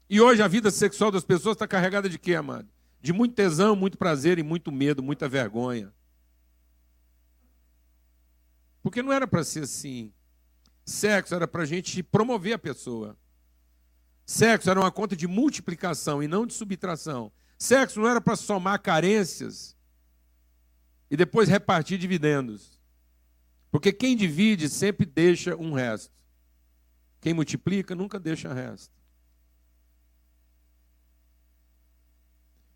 E 0.09 0.21
hoje 0.21 0.41
a 0.41 0.47
vida 0.47 0.71
sexual 0.71 1.11
das 1.11 1.23
pessoas 1.23 1.55
está 1.55 1.67
carregada 1.67 2.09
de 2.09 2.17
quê, 2.17 2.35
amado? 2.35 2.67
De 3.01 3.11
muito 3.11 3.35
tesão, 3.35 3.75
muito 3.75 3.97
prazer 3.97 4.39
e 4.39 4.43
muito 4.43 4.71
medo, 4.71 5.03
muita 5.03 5.27
vergonha. 5.27 5.93
Porque 8.81 9.03
não 9.03 9.11
era 9.11 9.27
para 9.27 9.43
ser 9.43 9.63
assim. 9.63 10.13
Sexo 10.85 11.35
era 11.35 11.47
para 11.47 11.63
a 11.63 11.65
gente 11.65 12.01
promover 12.01 12.53
a 12.53 12.59
pessoa. 12.59 13.17
Sexo 14.25 14.69
era 14.69 14.79
uma 14.79 14.91
conta 14.91 15.15
de 15.15 15.27
multiplicação 15.27 16.23
e 16.23 16.27
não 16.27 16.45
de 16.45 16.53
subtração. 16.53 17.31
Sexo 17.57 17.99
não 17.99 18.07
era 18.07 18.21
para 18.21 18.35
somar 18.35 18.81
carências 18.81 19.75
e 21.11 21.17
depois 21.17 21.49
repartir 21.49 21.97
dividendos. 21.97 22.79
Porque 23.69 23.91
quem 23.91 24.15
divide 24.15 24.69
sempre 24.69 25.05
deixa 25.05 25.55
um 25.55 25.73
resto. 25.73 26.15
Quem 27.19 27.33
multiplica 27.33 27.93
nunca 27.93 28.19
deixa 28.19 28.53
resto. 28.53 28.96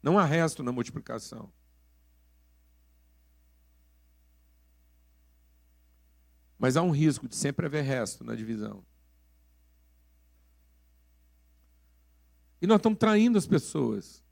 Não 0.01 0.17
há 0.17 0.25
resto 0.25 0.63
na 0.63 0.71
multiplicação. 0.71 1.51
Mas 6.57 6.77
há 6.77 6.81
um 6.81 6.91
risco 6.91 7.27
de 7.27 7.35
sempre 7.35 7.65
haver 7.65 7.83
resto 7.83 8.23
na 8.23 8.35
divisão. 8.35 8.85
E 12.61 12.67
nós 12.67 12.77
estamos 12.77 12.99
traindo 12.99 13.37
as 13.37 13.47
pessoas. 13.47 14.23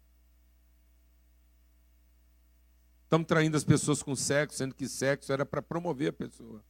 Estamos 3.04 3.26
traindo 3.26 3.58
as 3.58 3.64
pessoas 3.64 4.04
com 4.04 4.16
sexo, 4.16 4.60
sendo 4.60 4.76
que 4.76 4.88
sexo 4.88 5.34
era 5.34 5.44
para 5.44 5.64
promover 5.64 6.10
a 6.10 6.14
pessoa. 6.14 6.64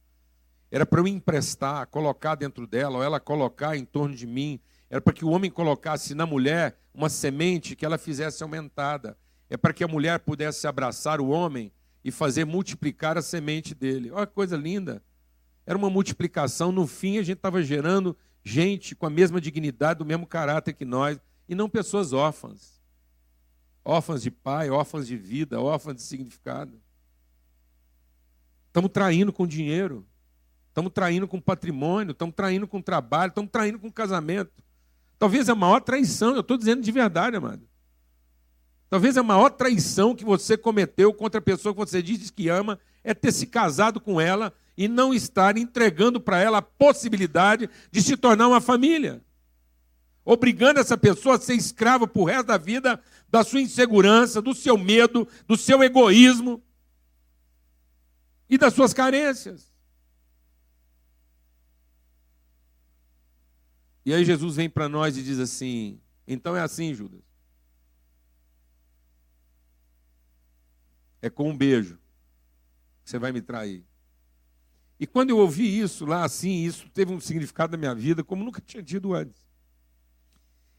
Era 0.70 0.86
para 0.86 1.00
eu 1.00 1.06
emprestar, 1.06 1.86
colocar 1.88 2.34
dentro 2.34 2.66
dela, 2.66 2.96
ou 2.96 3.04
ela 3.04 3.20
colocar 3.20 3.76
em 3.76 3.84
torno 3.84 4.16
de 4.16 4.26
mim. 4.26 4.58
Era 4.90 5.00
para 5.00 5.12
que 5.12 5.24
o 5.24 5.30
homem 5.30 5.50
colocasse 5.50 6.14
na 6.14 6.26
mulher 6.26 6.76
uma 6.92 7.08
semente 7.08 7.76
que 7.76 7.86
ela 7.86 7.96
fizesse 7.96 8.42
aumentada. 8.42 9.16
É 9.48 9.56
para 9.56 9.72
que 9.72 9.84
a 9.84 9.88
mulher 9.88 10.18
pudesse 10.18 10.66
abraçar 10.66 11.20
o 11.20 11.28
homem 11.28 11.72
e 12.04 12.10
fazer 12.10 12.44
multiplicar 12.44 13.16
a 13.16 13.22
semente 13.22 13.74
dele. 13.74 14.10
Olha 14.10 14.26
que 14.26 14.34
coisa 14.34 14.56
linda. 14.56 15.02
Era 15.64 15.78
uma 15.78 15.88
multiplicação. 15.88 16.72
No 16.72 16.86
fim, 16.86 17.18
a 17.18 17.22
gente 17.22 17.36
estava 17.36 17.62
gerando 17.62 18.16
gente 18.42 18.96
com 18.96 19.06
a 19.06 19.10
mesma 19.10 19.40
dignidade, 19.40 20.00
do 20.00 20.04
mesmo 20.04 20.26
caráter 20.26 20.72
que 20.72 20.84
nós, 20.84 21.18
e 21.48 21.54
não 21.54 21.68
pessoas 21.68 22.12
órfãs 22.12 22.80
órfãs 23.84 24.22
de 24.22 24.30
pai, 24.30 24.70
órfãs 24.70 25.06
de 25.06 25.16
vida, 25.16 25.60
órfãs 25.60 25.96
de 25.96 26.02
significado. 26.02 26.80
Estamos 28.68 28.90
traindo 28.92 29.32
com 29.32 29.46
dinheiro, 29.46 30.06
estamos 30.68 30.92
traindo 30.92 31.26
com 31.26 31.40
patrimônio, 31.40 32.12
estamos 32.12 32.34
traindo 32.34 32.68
com 32.68 32.80
trabalho, 32.80 33.30
estamos 33.30 33.50
traindo 33.50 33.78
com 33.78 33.90
casamento. 33.90 34.62
Talvez 35.20 35.50
a 35.50 35.54
maior 35.54 35.80
traição, 35.80 36.34
eu 36.34 36.40
estou 36.40 36.56
dizendo 36.56 36.80
de 36.80 36.90
verdade, 36.90 37.36
amado. 37.36 37.60
Talvez 38.88 39.18
a 39.18 39.22
maior 39.22 39.50
traição 39.50 40.14
que 40.14 40.24
você 40.24 40.56
cometeu 40.56 41.12
contra 41.12 41.38
a 41.38 41.42
pessoa 41.42 41.74
que 41.74 41.78
você 41.78 42.02
diz 42.02 42.30
que 42.30 42.48
ama 42.48 42.80
é 43.04 43.12
ter 43.12 43.30
se 43.30 43.46
casado 43.46 44.00
com 44.00 44.18
ela 44.18 44.50
e 44.78 44.88
não 44.88 45.12
estar 45.12 45.58
entregando 45.58 46.18
para 46.22 46.38
ela 46.38 46.58
a 46.58 46.62
possibilidade 46.62 47.68
de 47.92 48.00
se 48.00 48.16
tornar 48.16 48.48
uma 48.48 48.62
família. 48.62 49.22
Obrigando 50.24 50.80
essa 50.80 50.96
pessoa 50.96 51.36
a 51.36 51.38
ser 51.38 51.52
escrava 51.52 52.06
por 52.06 52.24
resto 52.24 52.46
da 52.46 52.56
vida 52.56 52.98
da 53.28 53.44
sua 53.44 53.60
insegurança, 53.60 54.40
do 54.40 54.54
seu 54.54 54.78
medo, 54.78 55.28
do 55.46 55.54
seu 55.54 55.82
egoísmo 55.82 56.62
e 58.48 58.56
das 58.56 58.72
suas 58.72 58.94
carências. 58.94 59.69
E 64.04 64.14
aí 64.14 64.24
Jesus 64.24 64.56
vem 64.56 64.68
para 64.68 64.88
nós 64.88 65.16
e 65.16 65.22
diz 65.22 65.38
assim: 65.38 66.00
então 66.26 66.56
é 66.56 66.60
assim, 66.60 66.94
Judas. 66.94 67.20
É 71.20 71.28
com 71.28 71.50
um 71.50 71.56
beijo 71.56 71.98
que 73.04 73.10
você 73.10 73.18
vai 73.18 73.32
me 73.32 73.42
trair. 73.42 73.84
E 74.98 75.06
quando 75.08 75.30
eu 75.30 75.38
ouvi 75.38 75.80
isso 75.80 76.06
lá 76.06 76.24
assim, 76.24 76.64
isso 76.64 76.88
teve 76.90 77.12
um 77.12 77.20
significado 77.20 77.72
na 77.72 77.78
minha 77.78 77.94
vida 77.94 78.22
como 78.22 78.44
nunca 78.44 78.60
tinha 78.60 78.82
tido 78.82 79.12
antes. 79.12 79.42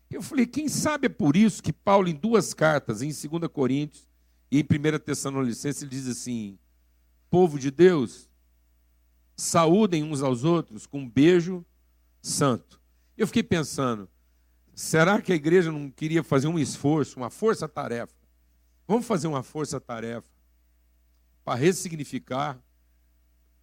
Eu 0.09 0.21
falei, 0.21 0.45
quem 0.45 0.67
sabe 0.67 1.07
é 1.07 1.09
por 1.09 1.35
isso 1.35 1.61
que 1.61 1.73
Paulo, 1.73 2.07
em 2.07 2.15
duas 2.15 2.53
cartas, 2.53 3.01
em 3.01 3.07
2 3.07 3.51
Coríntios 3.51 4.07
e 4.49 4.59
em 4.59 4.63
1 4.63 4.99
Tessalonicenses, 4.99 5.81
ele 5.81 5.91
diz 5.91 6.07
assim: 6.07 6.57
povo 7.29 7.59
de 7.59 7.69
Deus, 7.69 8.29
saúdem 9.35 10.03
uns 10.03 10.21
aos 10.21 10.43
outros 10.43 10.87
com 10.87 10.99
um 10.99 11.09
beijo 11.09 11.65
santo. 12.21 12.80
Eu 13.21 13.27
fiquei 13.27 13.43
pensando, 13.43 14.09
será 14.73 15.21
que 15.21 15.31
a 15.31 15.35
igreja 15.35 15.71
não 15.71 15.91
queria 15.91 16.23
fazer 16.23 16.47
um 16.47 16.57
esforço, 16.57 17.19
uma 17.19 17.29
força-tarefa? 17.29 18.15
Vamos 18.87 19.05
fazer 19.05 19.27
uma 19.27 19.43
força-tarefa 19.43 20.27
para 21.45 21.53
ressignificar 21.53 22.59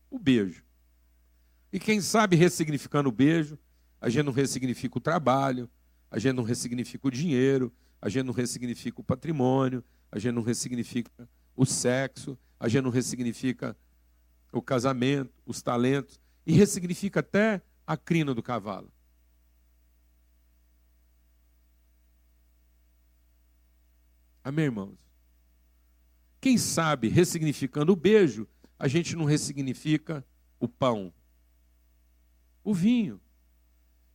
o 0.08 0.16
beijo. 0.16 0.62
E 1.72 1.80
quem 1.80 2.00
sabe 2.00 2.36
ressignificando 2.36 3.08
o 3.08 3.12
beijo, 3.12 3.58
a 4.00 4.08
gente 4.08 4.26
não 4.26 4.32
ressignifica 4.32 4.96
o 4.96 5.00
trabalho, 5.00 5.68
a 6.08 6.20
gente 6.20 6.36
não 6.36 6.44
ressignifica 6.44 7.08
o 7.08 7.10
dinheiro, 7.10 7.72
a 8.00 8.08
gente 8.08 8.26
não 8.26 8.32
ressignifica 8.32 9.00
o 9.00 9.02
patrimônio, 9.02 9.82
a 10.12 10.20
gente 10.20 10.34
não 10.36 10.42
ressignifica 10.42 11.10
o 11.56 11.66
sexo, 11.66 12.38
a 12.60 12.68
gente 12.68 12.84
não 12.84 12.92
ressignifica 12.92 13.76
o 14.52 14.62
casamento, 14.62 15.32
os 15.44 15.60
talentos, 15.60 16.20
e 16.46 16.52
ressignifica 16.52 17.18
até 17.18 17.60
a 17.84 17.96
crina 17.96 18.32
do 18.32 18.40
cavalo. 18.40 18.92
Amém, 24.48 24.64
irmãos? 24.64 24.98
Quem 26.40 26.56
sabe, 26.56 27.08
ressignificando 27.08 27.92
o 27.92 27.96
beijo, 27.96 28.48
a 28.78 28.88
gente 28.88 29.14
não 29.14 29.26
ressignifica 29.26 30.24
o 30.58 30.66
pão, 30.66 31.12
o 32.64 32.72
vinho. 32.72 33.20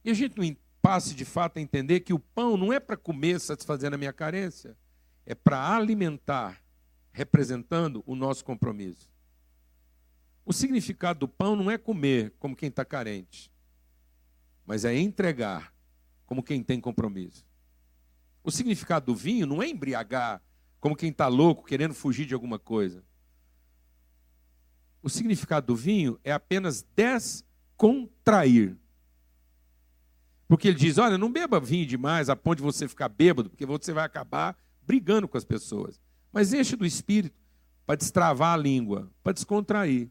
E 0.04 0.10
a 0.10 0.14
gente 0.16 0.36
não 0.36 0.58
passe 0.82 1.14
de 1.14 1.24
fato 1.24 1.58
a 1.58 1.62
entender 1.62 2.00
que 2.00 2.14
o 2.14 2.18
pão 2.18 2.58
não 2.58 2.74
é 2.74 2.80
para 2.80 2.98
comer 2.98 3.40
satisfazendo 3.40 3.94
a 3.94 3.98
minha 3.98 4.12
carência, 4.12 4.76
é 5.24 5.36
para 5.36 5.76
alimentar, 5.76 6.64
representando 7.12 8.04
o 8.04 8.16
nosso 8.16 8.44
compromisso. 8.44 9.08
O 10.44 10.52
significado 10.52 11.20
do 11.20 11.28
pão 11.28 11.56
não 11.56 11.70
é 11.70 11.78
comer 11.78 12.34
como 12.40 12.56
quem 12.56 12.70
está 12.70 12.84
carente, 12.84 13.52
mas 14.66 14.84
é 14.84 14.98
entregar 14.98 15.72
como 16.26 16.42
quem 16.42 16.64
tem 16.64 16.82
compromisso. 16.82 17.46
O 18.44 18.52
significado 18.52 19.06
do 19.08 19.16
vinho 19.16 19.48
não 19.48 19.64
é 19.64 19.70
embriagar 19.70 20.42
como 20.80 20.96
quem 20.98 21.10
está 21.10 21.28
louco, 21.28 21.66
querendo 21.66 21.94
fugir 21.94 22.26
de 22.26 22.34
alguma 22.34 22.60
coisa. 22.60 23.04
O 25.02 25.10
significado 25.10 25.68
do 25.68 25.76
vinho 25.76 26.20
é 26.24 26.32
apenas 26.32 26.86
descontrair. 26.96 28.78
Porque 30.48 30.68
ele 30.68 30.78
diz: 30.78 30.98
olha, 30.98 31.18
não 31.18 31.32
beba 31.32 31.60
vinho 31.60 31.86
demais 31.86 32.30
a 32.30 32.36
ponto 32.36 32.58
de 32.58 32.64
você 32.64 32.88
ficar 32.88 33.08
bêbado, 33.08 33.50
porque 33.50 33.66
você 33.66 33.94
vai 33.94 34.06
acabar 34.06 34.58
brigando 34.86 35.28
com 35.28 35.38
as 35.38 35.46
pessoas. 35.46 36.02
Mas 36.32 36.54
enche 36.54 36.76
do 36.76 36.86
espírito 36.86 37.40
para 37.86 37.96
destravar 37.96 38.54
a 38.54 38.58
língua, 38.58 39.10
para 39.24 39.34
descontrair, 39.34 40.10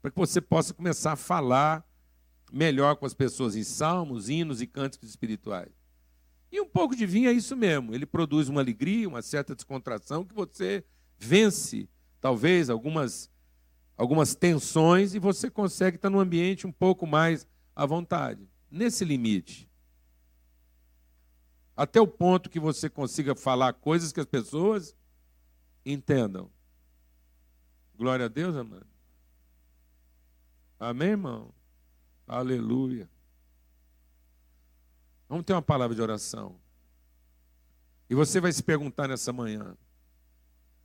para 0.00 0.10
que 0.10 0.16
você 0.16 0.40
possa 0.40 0.72
começar 0.72 1.12
a 1.12 1.16
falar 1.16 1.86
melhor 2.52 2.96
com 2.96 3.04
as 3.04 3.14
pessoas 3.14 3.56
em 3.56 3.62
salmos, 3.62 4.28
hinos 4.28 4.62
e 4.62 4.66
cânticos 4.66 5.10
espirituais. 5.10 5.83
E 6.54 6.60
um 6.60 6.68
pouco 6.68 6.94
de 6.94 7.04
vinho 7.04 7.28
é 7.28 7.32
isso 7.32 7.56
mesmo, 7.56 7.92
ele 7.92 8.06
produz 8.06 8.48
uma 8.48 8.60
alegria, 8.60 9.08
uma 9.08 9.20
certa 9.22 9.56
descontração 9.56 10.24
que 10.24 10.32
você 10.32 10.84
vence, 11.18 11.88
talvez, 12.20 12.70
algumas, 12.70 13.28
algumas 13.96 14.36
tensões 14.36 15.16
e 15.16 15.18
você 15.18 15.50
consegue 15.50 15.96
estar 15.96 16.08
num 16.08 16.20
ambiente 16.20 16.64
um 16.64 16.70
pouco 16.70 17.08
mais 17.08 17.44
à 17.74 17.84
vontade. 17.84 18.48
Nesse 18.70 19.04
limite, 19.04 19.68
até 21.76 22.00
o 22.00 22.06
ponto 22.06 22.48
que 22.48 22.60
você 22.60 22.88
consiga 22.88 23.34
falar 23.34 23.72
coisas 23.72 24.12
que 24.12 24.20
as 24.20 24.26
pessoas 24.26 24.94
entendam. 25.84 26.48
Glória 27.96 28.26
a 28.26 28.28
Deus, 28.28 28.54
amado. 28.54 28.86
Amém, 30.78 31.08
irmão? 31.08 31.52
Aleluia. 32.28 33.10
Vamos 35.28 35.44
ter 35.44 35.52
uma 35.52 35.62
palavra 35.62 35.94
de 35.94 36.02
oração. 36.02 36.56
E 38.08 38.14
você 38.14 38.40
vai 38.40 38.52
se 38.52 38.62
perguntar 38.62 39.08
nessa 39.08 39.32
manhã: 39.32 39.76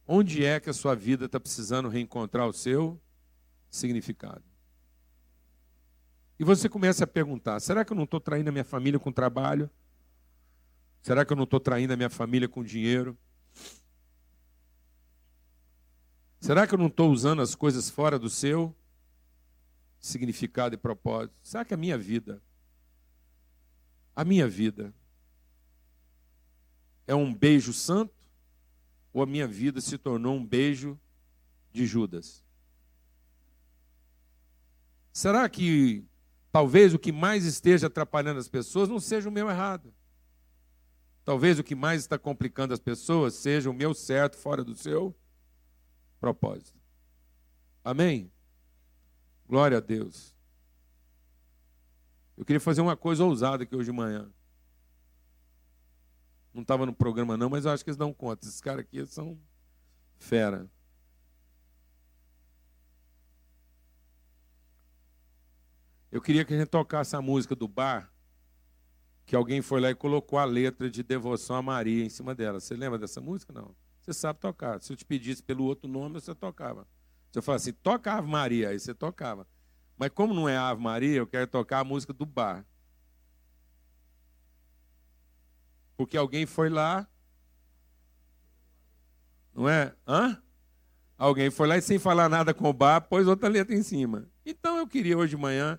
onde 0.08 0.43
é 0.43 0.60
que 0.60 0.69
a 0.69 0.73
sua 0.73 0.95
vida 0.95 1.25
está 1.25 1.39
precisando 1.39 1.89
reencontrar 1.89 2.47
o 2.47 2.54
seu 2.54 2.99
significado? 3.69 4.43
E 6.39 6.43
você 6.43 6.69
começa 6.69 7.04
a 7.04 7.08
perguntar: 7.08 7.60
será 7.60 7.84
que 7.84 7.91
eu 7.91 7.97
não 7.97 8.06
estou 8.06 8.19
traindo 8.19 8.49
a 8.49 8.52
minha 8.52 8.63
família 8.63 8.99
com 8.99 9.12
trabalho? 9.12 9.69
Será 11.02 11.25
que 11.25 11.34
eu 11.34 11.38
não 11.38 11.43
estou 11.43 11.60
traindo 11.60 11.93
a 11.93 11.97
minha 11.97 12.10
família 12.10 12.47
com 12.47 12.63
dinheiro? 12.63 13.17
Será 16.39 16.65
que 16.65 16.73
eu 16.73 16.80
não 16.80 16.88
estou 16.88 17.12
usando 17.12 17.41
as 17.41 17.54
coisas 17.54 17.89
fora 17.89 18.17
do 18.17 18.30
seu 18.30 18.73
significado 19.99 20.75
e 20.75 20.78
propósito? 20.78 21.36
Será 21.43 21.65
que 21.65 21.73
a 21.73 21.78
minha 21.78 21.97
vida, 21.97 22.41
a 24.19 24.25
minha 24.25 24.49
vida, 24.49 24.93
é 27.08 27.15
um 27.15 27.34
beijo 27.34 27.71
santo? 27.71 28.13
Ou 29.13 29.23
a 29.23 29.25
minha 29.25 29.47
vida 29.47 29.79
se 29.79 29.97
tornou 29.97 30.36
um 30.36 30.45
beijo 30.45 30.99
de 31.71 31.86
Judas? 31.86 32.43
Será 35.13 35.47
que 35.47 36.03
talvez 36.51 36.93
o 36.93 36.99
que 36.99 37.13
mais 37.13 37.45
esteja 37.45 37.88
atrapalhando 37.88 38.41
as 38.41 38.49
pessoas 38.49 38.89
não 38.89 38.99
seja 38.99 39.29
o 39.29 39.32
meu 39.32 39.49
errado? 39.49 39.93
Talvez 41.23 41.58
o 41.58 41.63
que 41.63 41.73
mais 41.73 42.01
está 42.01 42.19
complicando 42.19 42.73
as 42.73 42.79
pessoas 42.82 43.36
seja 43.36 43.69
o 43.69 43.73
meu 43.73 43.93
certo 43.93 44.36
fora 44.36 44.65
do 44.65 44.75
seu 44.75 45.15
propósito. 46.19 46.77
Amém? 47.86 48.29
Glória 49.47 49.77
a 49.77 49.82
Deus. 49.82 50.36
Eu 52.39 52.45
queria 52.45 52.60
fazer 52.62 52.80
uma 52.80 52.95
coisa 52.95 53.25
ousada 53.25 53.63
aqui 53.63 53.75
hoje 53.75 53.91
de 53.91 53.97
manhã. 53.97 54.32
Não 56.54 56.62
estava 56.62 56.86
no 56.86 56.93
programa 56.93 57.36
não, 57.36 57.49
mas 57.49 57.65
eu 57.65 57.71
acho 57.71 57.84
que 57.84 57.89
eles 57.89 57.97
dão 57.97 58.13
conta. 58.13 58.47
Esses 58.47 58.62
caras 58.62 58.80
aqui 58.80 59.06
são 59.06 59.38
fera. 60.17 60.65
Eu 66.10 66.21
queria 66.21 66.45
que 66.45 66.54
a 66.54 66.58
gente 66.58 66.69
tocasse 66.69 67.13
a 67.13 67.21
música 67.21 67.54
do 67.58 67.67
bar 67.67 68.10
que 69.25 69.36
alguém 69.36 69.62
foi 69.62 69.82
lá 69.82 69.89
e 69.89 69.95
colocou 69.95 70.39
a 70.39 70.45
letra 70.45 70.89
de 70.89 71.04
devoção 71.04 71.58
a 71.58 71.62
Maria 71.62 72.06
em 72.06 72.10
cima 72.10 72.34
dela. 72.34 72.62
Você 72.62 72.73
lembra 72.73 72.97
dessa 72.97 73.19
música? 73.19 73.52
Não. 73.52 73.75
Você 74.02 74.13
sabe 74.13 74.39
tocar. 74.39 74.82
Se 74.82 74.93
eu 74.93 74.95
te 74.95 75.04
pedisse 75.04 75.43
pelo 75.43 75.65
outro 75.65 75.89
nome, 75.89 76.21
você 76.21 76.34
tocava. 76.34 76.88
Se 77.34 77.38
eu 77.38 77.43
falasse 77.43 77.71
assim, 77.71 77.80
toca 77.84 78.13
Ave 78.13 78.30
Maria, 78.30 78.69
aí 78.69 78.80
você 78.80 78.93
tocava. 78.93 79.45
Mas 79.99 80.09
como 80.12 80.33
não 80.33 80.47
é 80.47 80.55
Ave 80.55 80.81
Maria, 80.81 81.17
eu 81.17 81.27
quero 81.27 81.45
tocar 81.45 81.79
a 81.79 81.83
música 81.83 82.13
do 82.13 82.25
bar. 82.25 82.65
Porque 85.97 86.15
alguém 86.15 86.45
foi 86.45 86.69
lá. 86.69 87.05
Não 89.53 89.67
é? 89.67 89.93
Hã? 90.07 90.41
Alguém 91.17 91.51
foi 91.51 91.67
lá 91.67 91.77
e 91.77 91.81
sem 91.81 91.99
falar 91.99 92.29
nada 92.29 92.53
com 92.53 92.69
o 92.69 92.71
bar, 92.71 93.01
pôs 93.01 93.27
outra 93.27 93.49
letra 93.49 93.75
em 93.75 93.83
cima. 93.83 94.25
Então 94.45 94.77
eu 94.77 94.88
queria 94.88 95.17
hoje 95.17 95.35
de 95.35 95.41
manhã, 95.41 95.77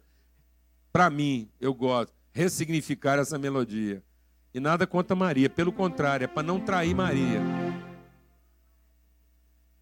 para 0.93 1.09
mim, 1.09 1.51
eu 1.59 1.73
gosto 1.73 2.13
ressignificar 2.31 3.19
essa 3.19 3.39
melodia. 3.39 4.05
E 4.53 4.61
nada 4.61 4.87
contra 4.87 5.17
Maria, 5.17 5.49
pelo 5.49 5.73
contrário, 5.73 6.25
é 6.25 6.29
para 6.29 6.43
não 6.43 6.61
trair 6.61 6.95
Maria. 6.95 7.41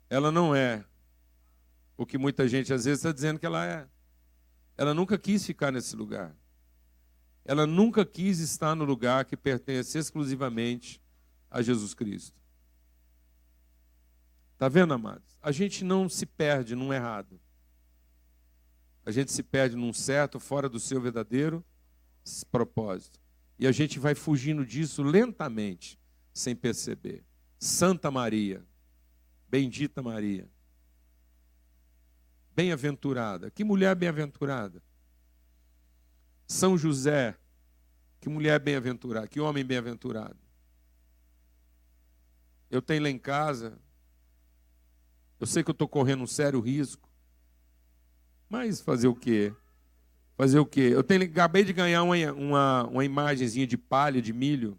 Ela 0.08 0.30
não 0.30 0.54
é 0.54 0.84
o 1.96 2.06
que 2.06 2.16
muita 2.16 2.46
gente 2.46 2.72
às 2.72 2.84
vezes 2.84 3.00
está 3.00 3.10
dizendo 3.10 3.40
que 3.40 3.46
ela 3.46 3.66
é. 3.66 3.88
Ela 4.78 4.94
nunca 4.94 5.18
quis 5.18 5.44
ficar 5.44 5.72
nesse 5.72 5.96
lugar. 5.96 6.34
Ela 7.44 7.66
nunca 7.66 8.06
quis 8.06 8.38
estar 8.38 8.76
no 8.76 8.84
lugar 8.84 9.24
que 9.24 9.36
pertence 9.36 9.98
exclusivamente 9.98 11.02
a 11.50 11.60
Jesus 11.60 11.94
Cristo. 11.94 12.40
Está 14.52 14.68
vendo, 14.68 14.94
amados? 14.94 15.36
A 15.42 15.50
gente 15.50 15.84
não 15.84 16.08
se 16.08 16.24
perde 16.24 16.76
num 16.76 16.92
errado. 16.92 17.40
A 19.04 19.10
gente 19.10 19.32
se 19.32 19.42
perde 19.42 19.74
num 19.74 19.92
certo, 19.92 20.38
fora 20.38 20.68
do 20.68 20.78
seu 20.78 21.00
verdadeiro 21.00 21.64
propósito. 22.50 23.18
E 23.58 23.66
a 23.66 23.72
gente 23.72 23.98
vai 23.98 24.14
fugindo 24.14 24.64
disso 24.64 25.02
lentamente, 25.02 25.98
sem 26.32 26.54
perceber. 26.54 27.24
Santa 27.58 28.10
Maria, 28.10 28.64
bendita 29.48 30.02
Maria, 30.02 30.48
bem-aventurada. 32.58 33.52
Que 33.52 33.62
mulher 33.62 33.94
bem-aventurada. 33.94 34.82
São 36.44 36.76
José, 36.76 37.38
que 38.20 38.28
mulher 38.28 38.58
bem-aventurada, 38.58 39.28
que 39.28 39.38
homem 39.38 39.64
bem-aventurado. 39.64 40.36
Eu 42.68 42.82
tenho 42.82 43.04
lá 43.04 43.10
em 43.10 43.18
casa, 43.18 43.78
eu 45.38 45.46
sei 45.46 45.62
que 45.62 45.70
eu 45.70 45.72
estou 45.72 45.86
correndo 45.86 46.24
um 46.24 46.26
sério 46.26 46.58
risco, 46.58 47.08
mas 48.48 48.80
fazer 48.80 49.06
o 49.06 49.14
quê? 49.14 49.54
Fazer 50.36 50.58
o 50.58 50.66
quê? 50.66 50.90
Eu 50.92 51.04
tenho, 51.04 51.22
acabei 51.22 51.62
de 51.62 51.72
ganhar 51.72 52.02
uma, 52.02 52.16
uma, 52.32 52.84
uma 52.88 53.04
imagenzinha 53.04 53.68
de 53.68 53.78
palha, 53.78 54.20
de 54.20 54.32
milho, 54.32 54.76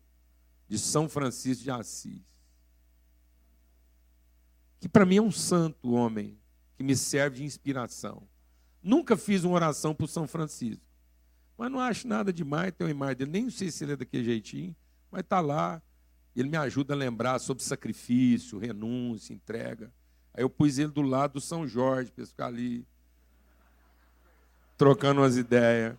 de 0.68 0.78
São 0.78 1.08
Francisco 1.08 1.63
de 1.63 1.72
Assis. 1.72 2.22
Que 4.82 4.89
para 4.89 5.06
mim 5.06 5.15
é 5.15 5.22
um 5.22 5.32
santo 5.32 5.92
homem, 5.94 6.38
que 6.80 6.84
me 6.84 6.96
serve 6.96 7.39
de 7.39 7.44
inspiração. 7.44 8.24
Nunca 8.82 9.18
fiz 9.18 9.44
uma 9.44 9.54
oração 9.54 9.94
para 9.94 10.08
São 10.08 10.26
Francisco. 10.26 10.82
Mas 11.58 11.70
não 11.70 11.78
acho 11.78 12.08
nada 12.08 12.32
demais 12.32 12.72
ter 12.72 12.86
uma 12.86 12.89
imagem 12.89 13.18
dele. 13.18 13.32
Nem 13.32 13.50
sei 13.50 13.70
se 13.70 13.84
ele 13.84 13.92
é 13.92 13.96
daquele 13.98 14.24
jeitinho, 14.24 14.74
mas 15.12 15.20
está 15.20 15.42
lá. 15.42 15.82
Ele 16.34 16.48
me 16.48 16.56
ajuda 16.56 16.94
a 16.94 16.96
lembrar 16.96 17.38
sobre 17.39 17.65
sacrifício, 17.65 18.58
renúncia, 18.58 19.34
entrega. 19.34 19.92
Aí 20.34 20.42
eu 20.42 20.50
pus 20.50 20.78
ele 20.78 20.94
do 20.94 21.02
lado 21.02 21.34
do 21.34 21.42
São 21.42 21.68
Jorge, 21.68 22.13
para 22.13 22.26
ficar 22.26 22.46
ali 22.46 22.88
trocando 24.78 25.20
umas 25.20 25.36
ideias. 25.36 25.98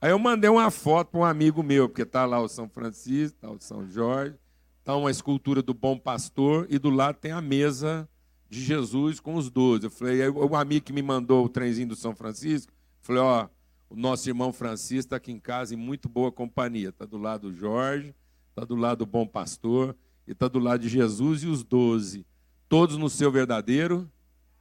Aí 0.00 0.10
eu 0.10 0.18
mandei 0.18 0.50
uma 0.50 0.68
foto 0.68 1.12
para 1.12 1.20
um 1.20 1.24
amigo 1.24 1.62
meu, 1.62 1.88
porque 1.88 2.02
está 2.02 2.26
lá 2.26 2.40
o 2.40 2.48
São 2.48 2.68
Francisco, 2.68 3.36
está 3.36 3.48
o 3.52 3.60
São 3.60 3.88
Jorge, 3.88 4.34
está 4.80 4.96
uma 4.96 5.12
escultura 5.12 5.62
do 5.62 5.72
Bom 5.72 5.96
Pastor 5.96 6.66
e 6.68 6.76
do 6.76 6.90
lado 6.90 7.18
tem 7.20 7.30
a 7.30 7.40
mesa 7.40 8.08
de 8.48 8.62
Jesus 8.62 9.20
com 9.20 9.34
os 9.34 9.50
doze. 9.50 9.86
Eu 9.86 9.90
falei, 9.90 10.22
aí, 10.22 10.28
o 10.28 10.56
amigo 10.56 10.86
que 10.86 10.92
me 10.92 11.02
mandou 11.02 11.44
o 11.44 11.48
trenzinho 11.48 11.88
do 11.88 11.96
São 11.96 12.14
Francisco, 12.14 12.72
falei, 13.00 13.22
ó, 13.22 13.48
o 13.90 13.96
nosso 13.96 14.28
irmão 14.28 14.52
Francisco 14.52 15.06
está 15.06 15.16
aqui 15.16 15.32
em 15.32 15.40
casa 15.40 15.74
em 15.74 15.76
muito 15.76 16.08
boa 16.08 16.30
companhia. 16.30 16.90
Está 16.90 17.04
do 17.04 17.18
lado 17.18 17.50
do 17.50 17.54
Jorge, 17.54 18.14
está 18.50 18.64
do 18.64 18.74
lado 18.74 18.98
do 18.98 19.06
Bom 19.06 19.26
Pastor 19.26 19.96
e 20.26 20.32
está 20.32 20.48
do 20.48 20.58
lado 20.58 20.80
de 20.80 20.88
Jesus 20.88 21.42
e 21.42 21.46
os 21.46 21.64
doze, 21.64 22.26
todos 22.68 22.96
no 22.96 23.08
seu 23.08 23.30
verdadeiro 23.30 24.10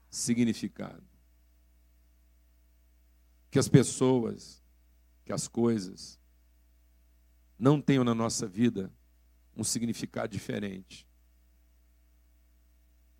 significado 0.09 1.07
que 3.49 3.59
as 3.59 3.67
pessoas, 3.67 4.63
que 5.25 5.33
as 5.33 5.47
coisas 5.47 6.19
não 7.57 7.81
tenham 7.81 8.03
na 8.03 8.13
nossa 8.13 8.47
vida 8.47 8.93
um 9.55 9.63
significado 9.63 10.31
diferente. 10.31 11.07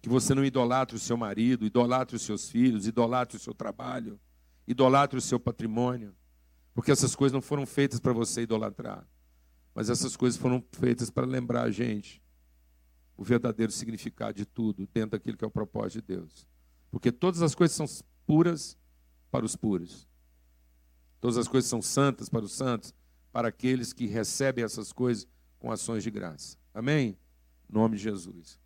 Que 0.01 0.09
você 0.09 0.33
não 0.33 0.45
idolatre 0.45 0.95
o 0.95 0.99
seu 0.99 1.17
marido, 1.17 1.65
idolatre 1.65 2.15
os 2.15 2.21
seus 2.21 2.49
filhos, 2.49 2.87
idolatre 2.87 3.37
o 3.37 3.39
seu 3.39 3.53
trabalho, 3.53 4.19
idolatre 4.67 5.17
o 5.17 5.21
seu 5.21 5.39
patrimônio, 5.39 6.15
porque 6.73 6.91
essas 6.91 7.15
coisas 7.15 7.33
não 7.33 7.41
foram 7.41 7.65
feitas 7.65 7.99
para 7.99 8.13
você 8.13 8.41
idolatrar, 8.41 9.07
mas 9.73 9.89
essas 9.89 10.15
coisas 10.15 10.39
foram 10.39 10.63
feitas 10.73 11.09
para 11.09 11.25
lembrar 11.25 11.63
a 11.63 11.71
gente 11.71 12.21
o 13.17 13.23
verdadeiro 13.23 13.71
significado 13.71 14.37
de 14.37 14.45
tudo 14.45 14.87
dentro 14.93 15.11
daquilo 15.11 15.35
que 15.35 15.43
é 15.43 15.47
o 15.47 15.51
propósito 15.51 16.01
de 16.01 16.15
Deus. 16.15 16.47
Porque 16.91 17.11
todas 17.11 17.41
as 17.41 17.55
coisas 17.55 17.75
são 17.75 17.87
puras 18.25 18.77
para 19.31 19.43
os 19.43 19.55
puros. 19.55 20.07
Todas 21.19 21.37
as 21.37 21.47
coisas 21.47 21.69
são 21.69 21.81
santas 21.81 22.29
para 22.29 22.45
os 22.45 22.51
santos, 22.51 22.93
para 23.31 23.47
aqueles 23.47 23.91
que 23.91 24.05
recebem 24.05 24.63
essas 24.63 24.93
coisas 24.93 25.27
com 25.57 25.71
ações 25.71 26.03
de 26.03 26.11
graça. 26.11 26.57
Amém? 26.73 27.17
Em 27.69 27.73
nome 27.73 27.97
de 27.97 28.03
Jesus. 28.03 28.59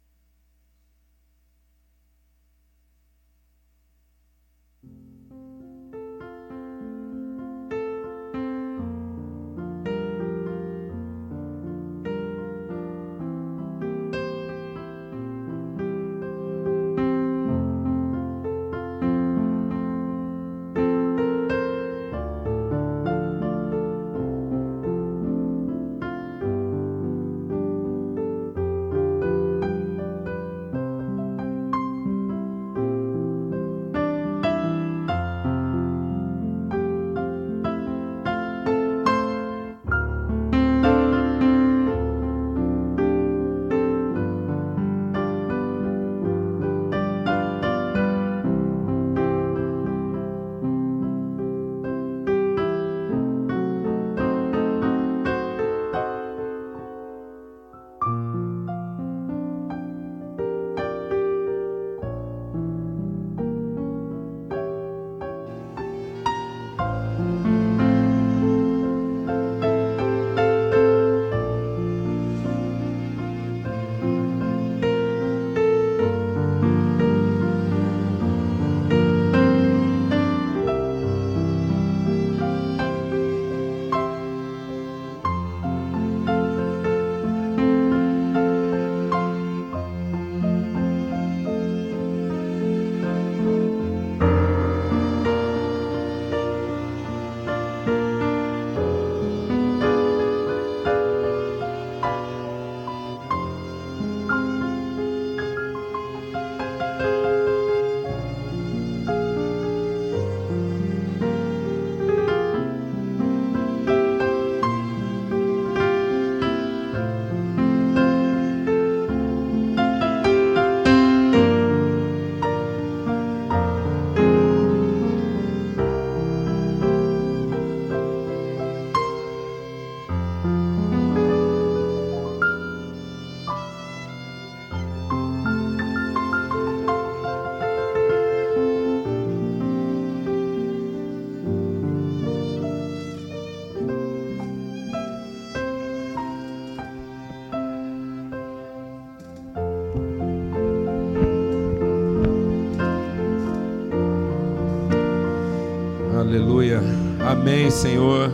Amém, 157.42 157.72
Senhor. 157.72 158.32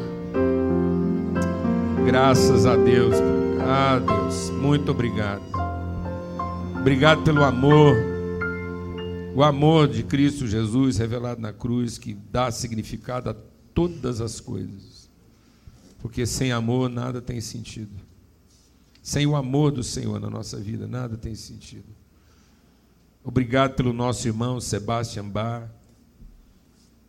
Graças 2.05 2.65
a 2.65 2.75
Deus. 2.75 3.15
Ah, 3.65 3.99
Deus, 3.99 4.49
muito 4.49 4.91
obrigado. 4.91 5.41
Obrigado 6.77 7.23
pelo 7.23 7.41
amor. 7.41 7.95
O 9.33 9.41
amor 9.41 9.87
de 9.87 10.03
Cristo 10.03 10.45
Jesus 10.45 10.97
revelado 10.97 11.39
na 11.39 11.53
cruz 11.53 11.97
que 11.97 12.13
dá 12.13 12.51
significado 12.51 13.29
a 13.29 13.35
todas 13.73 14.19
as 14.19 14.41
coisas. 14.41 15.09
Porque 15.99 16.25
sem 16.25 16.51
amor 16.51 16.89
nada 16.89 17.21
tem 17.21 17.39
sentido. 17.39 17.95
Sem 19.01 19.25
o 19.25 19.37
amor 19.37 19.71
do 19.71 19.85
Senhor 19.85 20.19
na 20.19 20.29
nossa 20.29 20.57
vida, 20.57 20.85
nada 20.85 21.15
tem 21.15 21.33
sentido. 21.33 21.95
Obrigado 23.23 23.73
pelo 23.75 23.93
nosso 23.93 24.27
irmão 24.27 24.59
Sebastião 24.59 25.29
Bar. 25.29 25.76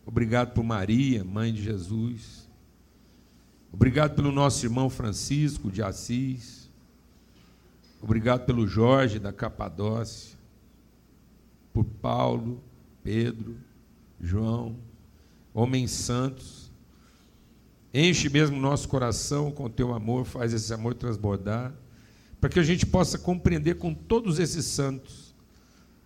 Obrigado 0.09 0.55
por 0.55 0.63
Maria, 0.63 1.23
mãe 1.23 1.53
de 1.53 1.61
Jesus. 1.61 2.49
Obrigado 3.71 4.15
pelo 4.15 4.31
nosso 4.31 4.65
irmão 4.65 4.89
Francisco 4.89 5.69
de 5.69 5.83
Assis. 5.83 6.67
Obrigado 8.01 8.43
pelo 8.43 8.65
Jorge 8.65 9.19
da 9.19 9.31
Capadócia. 9.31 10.35
Por 11.71 11.85
Paulo, 11.85 12.59
Pedro, 13.03 13.55
João, 14.19 14.77
homens 15.53 15.91
santos. 15.91 16.71
Enche 17.93 18.29
mesmo 18.29 18.59
nosso 18.59 18.89
coração 18.89 19.51
com 19.51 19.69
teu 19.69 19.93
amor, 19.93 20.25
faz 20.25 20.53
esse 20.53 20.73
amor 20.73 20.95
transbordar, 20.95 21.71
para 22.41 22.49
que 22.49 22.59
a 22.59 22.63
gente 22.63 22.83
possa 22.83 23.19
compreender 23.19 23.75
com 23.75 23.93
todos 23.93 24.39
esses 24.39 24.65
santos 24.65 25.35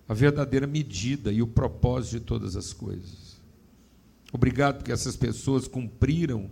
a 0.09 0.13
verdadeira 0.13 0.67
medida 0.67 1.31
e 1.31 1.41
o 1.41 1.47
propósito 1.47 2.19
de 2.19 2.25
todas 2.25 2.57
as 2.57 2.73
coisas. 2.73 3.22
Obrigado 4.33 4.77
porque 4.77 4.91
essas 4.91 5.15
pessoas 5.15 5.67
cumpriram 5.67 6.49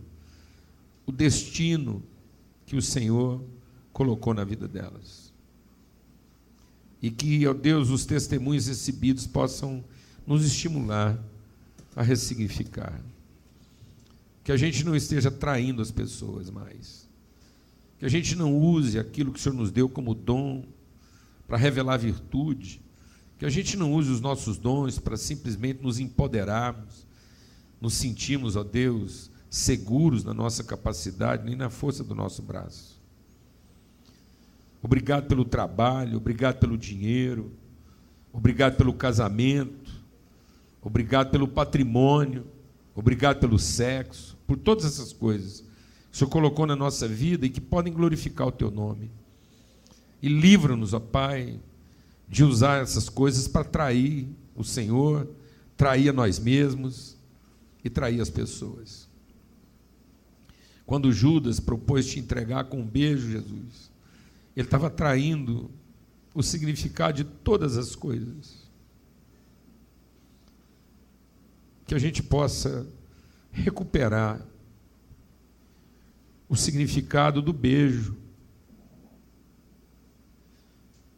o 1.04 1.12
destino 1.12 2.04
que 2.68 2.76
o 2.76 2.82
Senhor 2.82 3.44
colocou 3.92 4.36
na 4.36 4.44
vida 4.44 4.68
delas. 4.68 5.34
E 7.02 7.10
que, 7.10 7.48
ó 7.48 7.54
Deus, 7.56 7.90
os 7.90 8.06
testemunhos 8.06 8.68
recebidos 8.68 9.26
possam 9.26 9.84
nos 10.28 10.46
estimular 10.46 11.18
a 11.96 12.04
ressignificar. 12.04 13.02
Que 14.44 14.52
a 14.52 14.58
gente 14.58 14.86
não 14.86 14.96
esteja 14.96 15.32
traindo 15.32 15.82
as 15.82 15.90
pessoas 15.90 16.52
mais. 16.52 17.10
Que 17.98 18.06
a 18.06 18.10
gente 18.10 18.36
não 18.36 18.56
use 18.56 19.00
aquilo 19.00 19.32
que 19.32 19.40
o 19.40 19.42
Senhor 19.42 19.56
nos 19.56 19.72
deu 19.72 19.90
como 19.90 20.14
dom 20.14 20.64
para 21.48 21.58
revelar 21.58 21.98
virtude. 21.98 22.80
Que 23.40 23.46
a 23.46 23.50
gente 23.50 23.76
não 23.76 23.92
use 23.92 24.12
os 24.12 24.22
nossos 24.22 24.60
dons 24.60 25.00
para 25.00 25.18
simplesmente 25.18 25.82
nos 25.82 25.98
empoderarmos, 25.98 27.08
nos 27.82 27.96
sentirmos, 27.96 28.56
ó 28.56 28.64
Deus, 28.64 29.32
seguros 29.50 30.24
na 30.24 30.34
nossa 30.34 30.64
capacidade, 30.64 31.44
nem 31.44 31.56
na 31.56 31.70
força 31.70 32.04
do 32.04 32.14
nosso 32.14 32.44
braço. 32.44 33.02
Obrigado 34.84 35.28
pelo 35.28 35.44
trabalho, 35.44 36.18
obrigado 36.18 36.60
pelo 36.60 36.78
dinheiro, 36.78 37.52
obrigado 38.32 38.78
pelo 38.78 38.94
casamento, 38.94 39.92
obrigado 40.82 41.32
pelo 41.32 41.48
patrimônio, 41.48 42.46
obrigado 42.96 43.40
pelo 43.40 43.58
sexo, 43.58 44.38
por 44.46 44.58
todas 44.58 44.86
essas 44.86 45.12
coisas 45.12 45.62
que 45.62 46.16
o 46.16 46.18
Senhor 46.18 46.30
colocou 46.30 46.66
na 46.66 46.76
nossa 46.76 47.08
vida 47.08 47.46
e 47.46 47.50
que 47.50 47.62
podem 47.62 47.92
glorificar 47.92 48.48
o 48.48 48.52
Teu 48.52 48.70
nome. 48.70 49.10
E 50.22 50.28
livra-nos, 50.28 50.94
ó 50.94 51.00
Pai, 51.00 51.60
de 52.28 52.44
usar 52.44 52.82
essas 52.82 53.10
coisas 53.10 53.48
para 53.48 53.64
trair 53.64 54.28
o 54.56 54.64
Senhor, 54.64 55.28
trair 55.76 56.10
a 56.10 56.14
nós 56.14 56.38
mesmos 56.38 57.11
e 57.84 57.90
trair 57.90 58.22
as 58.22 58.30
pessoas. 58.30 59.10
Quando 60.86 61.12
Judas 61.12 61.60
propôs 61.60 62.06
te 62.08 62.20
entregar 62.20 62.66
com 62.66 62.82
um 62.82 62.86
beijo, 62.86 63.32
Jesus, 63.32 63.92
ele 64.56 64.68
estava 64.68 64.90
traindo 64.90 65.72
o 66.34 66.44
significado 66.44 67.18
de 67.18 67.24
todas 67.24 67.78
as 67.78 67.96
coisas. 67.96 68.70
Que 71.86 71.96
a 71.96 72.00
gente 72.00 72.22
possa 72.22 72.88
recuperar 73.52 74.46
o 76.48 76.56
significado 76.56 77.42
do 77.42 77.54
beijo 77.54 78.18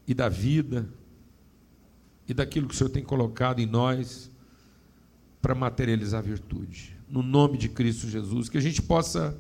e 0.08 0.14
da 0.14 0.30
vida 0.30 0.88
e 2.28 2.34
daquilo 2.34 2.68
que 2.68 2.76
o 2.76 2.78
Senhor 2.78 2.90
tem 2.90 3.04
colocado 3.04 3.60
em 3.60 3.66
nós 3.66 4.30
para 5.44 5.54
materializar 5.54 6.20
a 6.20 6.24
virtude. 6.24 6.98
No 7.10 7.22
nome 7.22 7.58
de 7.58 7.68
Cristo 7.68 8.08
Jesus, 8.08 8.48
que 8.48 8.58
a 8.58 8.62
gente 8.62 8.82
possa 8.82 9.38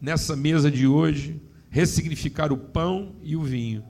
nessa 0.00 0.34
mesa 0.34 0.68
de 0.68 0.88
hoje, 0.88 1.40
ressignificar 1.70 2.52
o 2.52 2.58
pão 2.58 3.14
e 3.22 3.36
o 3.36 3.42
vinho. 3.44 3.84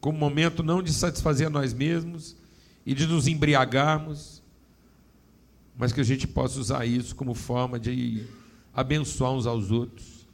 Como 0.00 0.16
momento 0.16 0.62
não 0.62 0.82
de 0.82 0.90
satisfazer 0.90 1.48
a 1.48 1.50
nós 1.50 1.74
mesmos 1.74 2.34
e 2.86 2.94
de 2.94 3.06
nos 3.06 3.26
embriagarmos, 3.26 4.42
mas 5.76 5.92
que 5.92 6.00
a 6.00 6.04
gente 6.04 6.26
possa 6.26 6.58
usar 6.58 6.86
isso 6.86 7.14
como 7.14 7.34
forma 7.34 7.78
de 7.78 8.26
abençoar 8.72 9.32
uns 9.32 9.46
aos 9.46 9.70
outros 9.70 10.26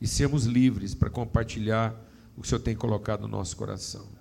e 0.00 0.06
sermos 0.06 0.44
livres 0.44 0.94
para 0.94 1.10
compartilhar 1.10 1.92
o 2.36 2.40
que 2.40 2.46
o 2.46 2.48
Senhor 2.48 2.60
tem 2.60 2.76
colocado 2.76 3.22
no 3.22 3.28
nosso 3.28 3.56
coração. 3.56 4.15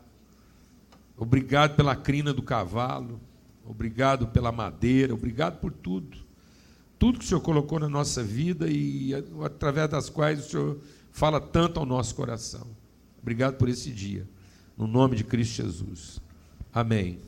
Obrigado 1.17 1.75
pela 1.75 1.95
crina 1.95 2.33
do 2.33 2.41
cavalo, 2.41 3.21
obrigado 3.65 4.27
pela 4.27 4.51
madeira, 4.51 5.13
obrigado 5.13 5.59
por 5.59 5.71
tudo 5.71 6.25
tudo 6.97 7.19
que 7.19 7.25
o 7.25 7.27
Senhor 7.27 7.41
colocou 7.41 7.79
na 7.79 7.89
nossa 7.89 8.23
vida 8.23 8.67
e 8.69 9.13
através 9.43 9.89
das 9.89 10.09
quais 10.09 10.39
o 10.39 10.49
Senhor 10.49 10.79
fala 11.11 11.39
tanto 11.39 11.79
ao 11.79 11.85
nosso 11.85 12.15
coração. 12.15 12.67
Obrigado 13.21 13.57
por 13.57 13.69
esse 13.69 13.91
dia. 13.91 14.27
No 14.77 14.87
nome 14.87 15.15
de 15.15 15.23
Cristo 15.23 15.55
Jesus. 15.55 16.21
Amém. 16.73 17.19